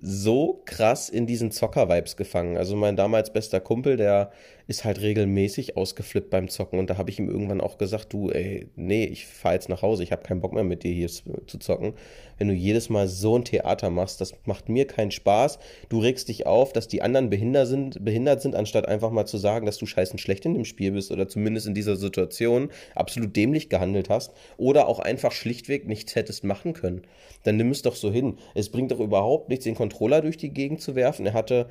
so 0.00 0.62
krass 0.64 1.08
in 1.08 1.26
diesen 1.26 1.50
Zocker-Vibes 1.50 2.16
gefangen. 2.16 2.56
Also 2.56 2.76
mein 2.76 2.96
damals 2.96 3.32
bester 3.32 3.60
Kumpel, 3.60 3.96
der 3.96 4.32
ist 4.72 4.84
halt 4.84 5.02
regelmäßig 5.02 5.76
ausgeflippt 5.76 6.30
beim 6.30 6.48
Zocken 6.48 6.78
und 6.78 6.88
da 6.88 6.96
habe 6.96 7.10
ich 7.10 7.18
ihm 7.18 7.28
irgendwann 7.28 7.60
auch 7.60 7.76
gesagt, 7.76 8.10
du, 8.14 8.30
ey, 8.30 8.68
nee, 8.74 9.04
ich 9.04 9.26
fahre 9.26 9.54
jetzt 9.54 9.68
nach 9.68 9.82
Hause, 9.82 10.02
ich 10.02 10.12
habe 10.12 10.22
keinen 10.22 10.40
Bock 10.40 10.54
mehr 10.54 10.64
mit 10.64 10.82
dir 10.82 10.92
hier 10.92 11.08
zu 11.08 11.58
zocken. 11.58 11.92
Wenn 12.38 12.48
du 12.48 12.54
jedes 12.54 12.88
Mal 12.88 13.06
so 13.06 13.36
ein 13.36 13.44
Theater 13.44 13.90
machst, 13.90 14.22
das 14.22 14.32
macht 14.46 14.70
mir 14.70 14.86
keinen 14.86 15.10
Spaß. 15.10 15.58
Du 15.90 15.98
regst 15.98 16.28
dich 16.28 16.46
auf, 16.46 16.72
dass 16.72 16.88
die 16.88 17.02
anderen 17.02 17.28
behindert 17.28 17.68
sind, 17.68 18.02
behindert 18.02 18.40
sind, 18.40 18.54
anstatt 18.54 18.88
einfach 18.88 19.10
mal 19.10 19.26
zu 19.26 19.36
sagen, 19.36 19.66
dass 19.66 19.76
du 19.76 19.84
scheißen 19.84 20.18
schlecht 20.18 20.46
in 20.46 20.54
dem 20.54 20.64
Spiel 20.64 20.92
bist 20.92 21.12
oder 21.12 21.28
zumindest 21.28 21.66
in 21.66 21.74
dieser 21.74 21.96
Situation 21.96 22.70
absolut 22.94 23.36
dämlich 23.36 23.68
gehandelt 23.68 24.08
hast 24.08 24.32
oder 24.56 24.88
auch 24.88 25.00
einfach 25.00 25.32
schlichtweg 25.32 25.86
nichts 25.86 26.14
hättest 26.14 26.44
machen 26.44 26.72
können. 26.72 27.02
Dann 27.42 27.58
nimm 27.58 27.70
es 27.70 27.82
doch 27.82 27.94
so 27.94 28.10
hin. 28.10 28.38
Es 28.54 28.70
bringt 28.70 28.90
doch 28.90 29.00
überhaupt 29.00 29.50
nichts, 29.50 29.64
den 29.64 29.74
Controller 29.74 30.22
durch 30.22 30.38
die 30.38 30.50
Gegend 30.50 30.80
zu 30.80 30.94
werfen. 30.94 31.26
Er 31.26 31.34
hatte 31.34 31.66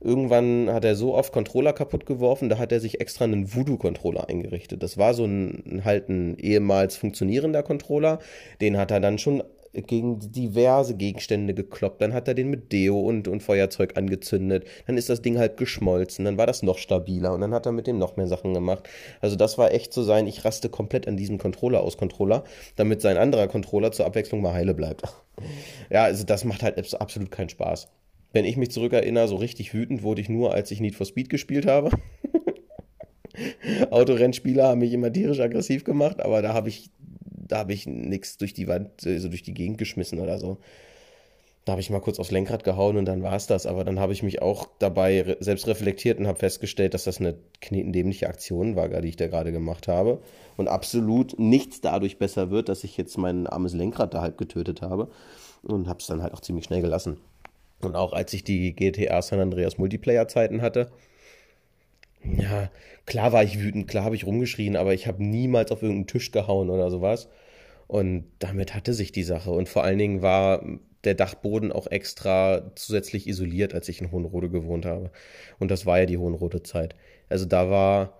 Irgendwann 0.00 0.70
hat 0.72 0.84
er 0.84 0.94
so 0.94 1.14
oft 1.14 1.32
Controller 1.32 1.72
kaputt 1.72 2.06
geworfen, 2.06 2.48
da 2.48 2.58
hat 2.58 2.72
er 2.72 2.80
sich 2.80 3.00
extra 3.00 3.24
einen 3.24 3.54
Voodoo-Controller 3.54 4.28
eingerichtet. 4.28 4.82
Das 4.82 4.96
war 4.96 5.14
so 5.14 5.24
ein 5.24 5.82
halt 5.84 6.08
ein 6.08 6.36
ehemals 6.38 6.96
funktionierender 6.96 7.62
Controller. 7.62 8.20
Den 8.60 8.76
hat 8.76 8.90
er 8.90 9.00
dann 9.00 9.18
schon 9.18 9.42
gegen 9.72 10.18
diverse 10.32 10.94
Gegenstände 10.94 11.54
gekloppt. 11.54 12.00
Dann 12.00 12.14
hat 12.14 12.28
er 12.28 12.34
den 12.34 12.48
mit 12.48 12.72
Deo 12.72 13.00
und, 13.00 13.28
und 13.28 13.42
Feuerzeug 13.42 13.96
angezündet. 13.96 14.66
Dann 14.86 14.96
ist 14.96 15.08
das 15.08 15.22
Ding 15.22 15.38
halt 15.38 15.56
geschmolzen. 15.56 16.24
Dann 16.24 16.38
war 16.38 16.46
das 16.46 16.62
noch 16.62 16.78
stabiler 16.78 17.32
und 17.34 17.40
dann 17.40 17.54
hat 17.54 17.66
er 17.66 17.72
mit 17.72 17.86
dem 17.86 17.98
noch 17.98 18.16
mehr 18.16 18.26
Sachen 18.26 18.54
gemacht. 18.54 18.88
Also 19.20 19.36
das 19.36 19.58
war 19.58 19.72
echt 19.72 19.92
so 19.92 20.02
sein, 20.02 20.26
ich 20.26 20.44
raste 20.44 20.68
komplett 20.68 21.06
an 21.08 21.16
diesem 21.16 21.38
Controller 21.38 21.80
aus 21.80 21.96
Controller, 21.96 22.44
damit 22.76 23.02
sein 23.02 23.16
anderer 23.16 23.48
Controller 23.48 23.92
zur 23.92 24.06
Abwechslung 24.06 24.40
mal 24.40 24.54
heile 24.54 24.74
bleibt. 24.74 25.02
Ja, 25.90 26.04
also 26.04 26.24
das 26.24 26.44
macht 26.44 26.62
halt 26.62 26.78
absolut 27.00 27.30
keinen 27.30 27.48
Spaß. 27.48 27.88
Wenn 28.32 28.44
ich 28.44 28.56
mich 28.56 28.70
zurückerinnere, 28.70 29.28
so 29.28 29.36
richtig 29.36 29.72
wütend 29.72 30.02
wurde 30.02 30.20
ich 30.20 30.28
nur, 30.28 30.52
als 30.52 30.70
ich 30.70 30.80
Need 30.80 30.94
for 30.94 31.06
Speed 31.06 31.30
gespielt 31.30 31.66
habe. 31.66 31.90
Autorennspieler 33.90 34.68
haben 34.68 34.80
mich 34.80 34.92
immer 34.92 35.12
tierisch 35.12 35.40
aggressiv 35.40 35.84
gemacht, 35.84 36.20
aber 36.20 36.42
da 36.42 36.52
habe 36.52 36.68
ich, 36.68 36.90
da 37.30 37.66
ich 37.68 37.86
nichts 37.86 38.36
durch 38.36 38.52
die 38.52 38.68
Wand, 38.68 38.90
also 39.06 39.28
durch 39.28 39.42
die 39.42 39.54
Gegend 39.54 39.78
geschmissen 39.78 40.20
oder 40.20 40.38
so. 40.38 40.58
Da 41.64 41.72
habe 41.72 41.82
ich 41.82 41.90
mal 41.90 42.00
kurz 42.00 42.18
aufs 42.18 42.30
Lenkrad 42.30 42.64
gehauen 42.64 42.96
und 42.96 43.04
dann 43.04 43.22
war 43.22 43.36
es 43.36 43.46
das. 43.46 43.66
Aber 43.66 43.84
dann 43.84 44.00
habe 44.00 44.14
ich 44.14 44.22
mich 44.22 44.40
auch 44.40 44.68
dabei 44.78 45.36
selbst 45.40 45.66
reflektiert 45.66 46.18
und 46.18 46.26
habe 46.26 46.38
festgestellt, 46.38 46.94
dass 46.94 47.04
das 47.04 47.20
eine 47.20 47.34
knetendämliche 47.60 48.26
Aktion 48.26 48.74
war, 48.74 48.88
die 48.88 49.08
ich 49.08 49.16
da 49.16 49.26
gerade 49.26 49.52
gemacht 49.52 49.86
habe. 49.86 50.22
Und 50.56 50.68
absolut 50.68 51.38
nichts 51.38 51.82
dadurch 51.82 52.18
besser 52.18 52.50
wird, 52.50 52.70
dass 52.70 52.84
ich 52.84 52.96
jetzt 52.96 53.18
mein 53.18 53.46
armes 53.46 53.74
Lenkrad 53.74 54.14
da 54.14 54.22
halb 54.22 54.38
getötet 54.38 54.80
habe. 54.80 55.10
Und 55.62 55.88
habe 55.88 55.98
es 55.98 56.06
dann 56.06 56.22
halt 56.22 56.32
auch 56.32 56.40
ziemlich 56.40 56.64
schnell 56.64 56.80
gelassen. 56.80 57.18
Und 57.80 57.94
auch 57.94 58.12
als 58.12 58.32
ich 58.32 58.44
die 58.44 58.74
GTA 58.74 59.22
San 59.22 59.40
Andreas 59.40 59.78
Multiplayer-Zeiten 59.78 60.62
hatte, 60.62 60.90
ja, 62.24 62.70
klar 63.06 63.32
war 63.32 63.44
ich 63.44 63.60
wütend, 63.60 63.88
klar 63.88 64.04
habe 64.04 64.16
ich 64.16 64.26
rumgeschrien, 64.26 64.76
aber 64.76 64.94
ich 64.94 65.06
habe 65.06 65.22
niemals 65.22 65.70
auf 65.70 65.82
irgendeinen 65.82 66.08
Tisch 66.08 66.32
gehauen 66.32 66.70
oder 66.70 66.90
sowas. 66.90 67.28
Und 67.86 68.26
damit 68.38 68.74
hatte 68.74 68.92
sich 68.92 69.12
die 69.12 69.22
Sache. 69.22 69.50
Und 69.50 69.68
vor 69.68 69.84
allen 69.84 69.98
Dingen 69.98 70.22
war 70.22 70.62
der 71.04 71.14
Dachboden 71.14 71.72
auch 71.72 71.86
extra 71.86 72.72
zusätzlich 72.74 73.26
isoliert, 73.26 73.74
als 73.74 73.88
ich 73.88 74.00
in 74.00 74.10
Hohenrode 74.12 74.50
gewohnt 74.50 74.84
habe. 74.84 75.10
Und 75.58 75.70
das 75.70 75.86
war 75.86 76.00
ja 76.00 76.06
die 76.06 76.18
Hohenrode 76.18 76.62
Zeit. 76.62 76.94
Also 77.28 77.46
da 77.46 77.70
war, 77.70 78.18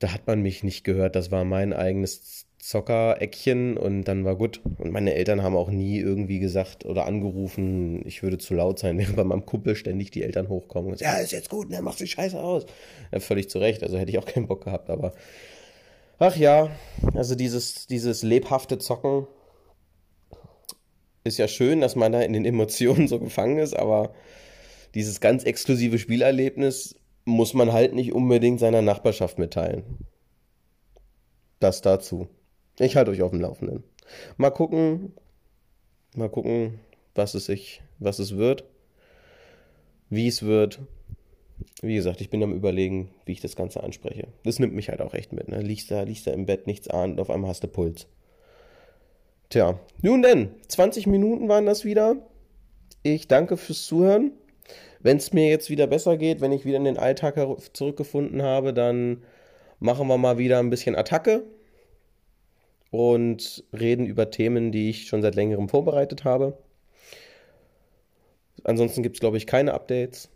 da 0.00 0.12
hat 0.12 0.26
man 0.26 0.42
mich 0.42 0.62
nicht 0.64 0.84
gehört. 0.84 1.16
Das 1.16 1.30
war 1.30 1.44
mein 1.44 1.72
eigenes 1.72 2.46
Zockereckchen 2.64 3.76
und 3.76 4.04
dann 4.04 4.24
war 4.24 4.36
gut. 4.36 4.62
Und 4.78 4.90
meine 4.90 5.12
Eltern 5.12 5.42
haben 5.42 5.54
auch 5.54 5.68
nie 5.68 5.98
irgendwie 5.98 6.38
gesagt 6.38 6.86
oder 6.86 7.04
angerufen, 7.04 8.00
ich 8.06 8.22
würde 8.22 8.38
zu 8.38 8.54
laut 8.54 8.78
sein, 8.78 8.96
während 8.98 9.16
bei 9.16 9.24
meinem 9.24 9.44
Kumpel 9.44 9.76
ständig 9.76 10.10
die 10.12 10.22
Eltern 10.22 10.48
hochkommen 10.48 10.90
und 10.90 10.98
sagen, 10.98 11.14
ja, 11.14 11.22
ist 11.22 11.32
jetzt 11.32 11.50
gut, 11.50 11.68
ne, 11.68 11.82
mach 11.82 11.96
die 11.96 12.06
Scheiße 12.06 12.40
aus. 12.40 12.64
Ja, 13.12 13.20
völlig 13.20 13.50
zu 13.50 13.58
Recht, 13.58 13.82
also 13.82 13.98
hätte 13.98 14.10
ich 14.10 14.18
auch 14.18 14.24
keinen 14.24 14.46
Bock 14.46 14.64
gehabt, 14.64 14.88
aber 14.88 15.12
ach 16.18 16.36
ja, 16.36 16.70
also 17.12 17.34
dieses, 17.34 17.86
dieses 17.86 18.22
lebhafte 18.22 18.78
Zocken 18.78 19.26
ist 21.22 21.36
ja 21.36 21.48
schön, 21.48 21.82
dass 21.82 21.96
man 21.96 22.12
da 22.12 22.22
in 22.22 22.32
den 22.32 22.46
Emotionen 22.46 23.08
so 23.08 23.20
gefangen 23.20 23.58
ist, 23.58 23.76
aber 23.76 24.14
dieses 24.94 25.20
ganz 25.20 25.44
exklusive 25.44 25.98
Spielerlebnis 25.98 26.96
muss 27.26 27.52
man 27.52 27.74
halt 27.74 27.94
nicht 27.94 28.14
unbedingt 28.14 28.58
seiner 28.58 28.80
Nachbarschaft 28.80 29.38
mitteilen. 29.38 29.98
Das 31.60 31.82
dazu. 31.82 32.28
Ich 32.78 32.96
halte 32.96 33.10
euch 33.10 33.22
auf 33.22 33.30
dem 33.30 33.40
Laufenden. 33.40 33.84
Mal 34.36 34.50
gucken, 34.50 35.12
mal 36.14 36.28
gucken, 36.28 36.80
was 37.14 37.34
es 37.34 37.46
sich, 37.46 37.82
was 37.98 38.18
es 38.18 38.36
wird, 38.36 38.64
wie 40.10 40.26
es 40.26 40.42
wird. 40.42 40.80
Wie 41.82 41.94
gesagt, 41.94 42.20
ich 42.20 42.30
bin 42.30 42.42
am 42.42 42.52
überlegen, 42.52 43.10
wie 43.26 43.32
ich 43.32 43.40
das 43.40 43.54
Ganze 43.54 43.82
anspreche. 43.82 44.26
Das 44.42 44.58
nimmt 44.58 44.74
mich 44.74 44.88
halt 44.88 45.00
auch 45.00 45.14
echt 45.14 45.32
mit. 45.32 45.48
Ne? 45.48 45.60
Liegst 45.60 45.90
da, 45.90 46.02
liegst 46.02 46.26
da 46.26 46.32
im 46.32 46.46
Bett, 46.46 46.66
nichts 46.66 46.88
ahnt, 46.88 47.20
auf 47.20 47.30
einmal 47.30 47.50
hast 47.50 47.62
du 47.62 47.68
Puls. 47.68 48.08
Tja, 49.50 49.78
nun 50.02 50.22
denn, 50.22 50.50
20 50.66 51.06
Minuten 51.06 51.48
waren 51.48 51.66
das 51.66 51.84
wieder. 51.84 52.16
Ich 53.04 53.28
danke 53.28 53.56
fürs 53.56 53.86
Zuhören. 53.86 54.32
Wenn 54.98 55.18
es 55.18 55.32
mir 55.32 55.48
jetzt 55.48 55.70
wieder 55.70 55.86
besser 55.86 56.16
geht, 56.16 56.40
wenn 56.40 56.50
ich 56.50 56.64
wieder 56.64 56.78
in 56.78 56.84
den 56.84 56.98
Alltag 56.98 57.36
zurückgefunden 57.72 58.42
habe, 58.42 58.72
dann 58.72 59.22
machen 59.78 60.08
wir 60.08 60.18
mal 60.18 60.38
wieder 60.38 60.58
ein 60.58 60.70
bisschen 60.70 60.96
Attacke 60.96 61.44
und 62.94 63.64
reden 63.72 64.06
über 64.06 64.30
Themen, 64.30 64.70
die 64.70 64.88
ich 64.88 65.08
schon 65.08 65.20
seit 65.20 65.34
längerem 65.34 65.68
vorbereitet 65.68 66.22
habe. 66.24 66.56
Ansonsten 68.62 69.02
gibt 69.02 69.16
es, 69.16 69.20
glaube 69.20 69.36
ich, 69.36 69.48
keine 69.48 69.74
Updates. 69.74 70.30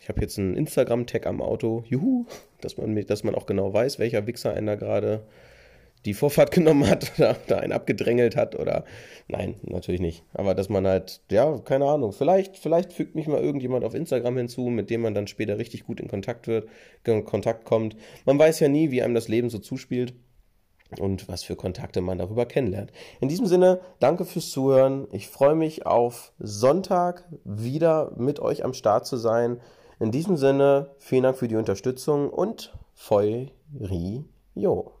Ich 0.00 0.08
habe 0.08 0.22
jetzt 0.22 0.38
einen 0.38 0.56
Instagram-Tag 0.56 1.26
am 1.26 1.42
Auto. 1.42 1.84
Juhu, 1.86 2.24
dass 2.62 2.78
man, 2.78 2.96
dass 3.06 3.24
man 3.24 3.34
auch 3.34 3.44
genau 3.44 3.74
weiß, 3.74 3.98
welcher 3.98 4.26
Wichser 4.26 4.54
einen 4.54 4.66
da 4.66 4.74
gerade 4.74 5.22
die 6.06 6.14
Vorfahrt 6.14 6.50
genommen 6.54 6.88
hat 6.88 7.12
oder 7.18 7.36
da 7.46 7.58
einen 7.58 7.72
abgedrängelt 7.72 8.36
hat 8.36 8.58
oder 8.58 8.86
nein, 9.28 9.56
natürlich 9.62 10.00
nicht. 10.00 10.24
Aber 10.32 10.54
dass 10.54 10.70
man 10.70 10.86
halt, 10.86 11.20
ja, 11.30 11.58
keine 11.58 11.84
Ahnung, 11.84 12.12
vielleicht, 12.12 12.56
vielleicht 12.56 12.94
fügt 12.94 13.14
mich 13.14 13.26
mal 13.26 13.42
irgendjemand 13.42 13.84
auf 13.84 13.94
Instagram 13.94 14.38
hinzu, 14.38 14.62
mit 14.62 14.88
dem 14.88 15.02
man 15.02 15.14
dann 15.14 15.26
später 15.26 15.58
richtig 15.58 15.84
gut 15.84 16.00
in 16.00 16.08
Kontakt 16.08 16.46
wird, 16.46 16.68
in 17.04 17.24
Kontakt 17.26 17.66
kommt. 17.66 17.96
Man 18.24 18.38
weiß 18.38 18.60
ja 18.60 18.68
nie, 18.68 18.90
wie 18.90 19.02
einem 19.02 19.14
das 19.14 19.28
Leben 19.28 19.50
so 19.50 19.58
zuspielt 19.58 20.14
und 21.00 21.28
was 21.28 21.42
für 21.42 21.56
Kontakte 21.56 22.00
man 22.00 22.18
darüber 22.18 22.46
kennenlernt. 22.46 22.92
In 23.20 23.28
diesem 23.28 23.46
Sinne, 23.46 23.80
danke 24.00 24.24
fürs 24.24 24.50
Zuhören. 24.50 25.06
Ich 25.12 25.28
freue 25.28 25.54
mich 25.54 25.86
auf 25.86 26.32
Sonntag 26.38 27.24
wieder 27.44 28.12
mit 28.16 28.40
euch 28.40 28.64
am 28.64 28.74
Start 28.74 29.06
zu 29.06 29.16
sein. 29.16 29.60
In 30.00 30.10
diesem 30.10 30.36
Sinne, 30.36 30.90
vielen 30.98 31.22
Dank 31.22 31.36
für 31.36 31.48
die 31.48 31.56
Unterstützung 31.56 32.30
und 32.30 32.74
Feu 32.94 33.46
Ri 33.80 34.24
Jo. 34.54 34.92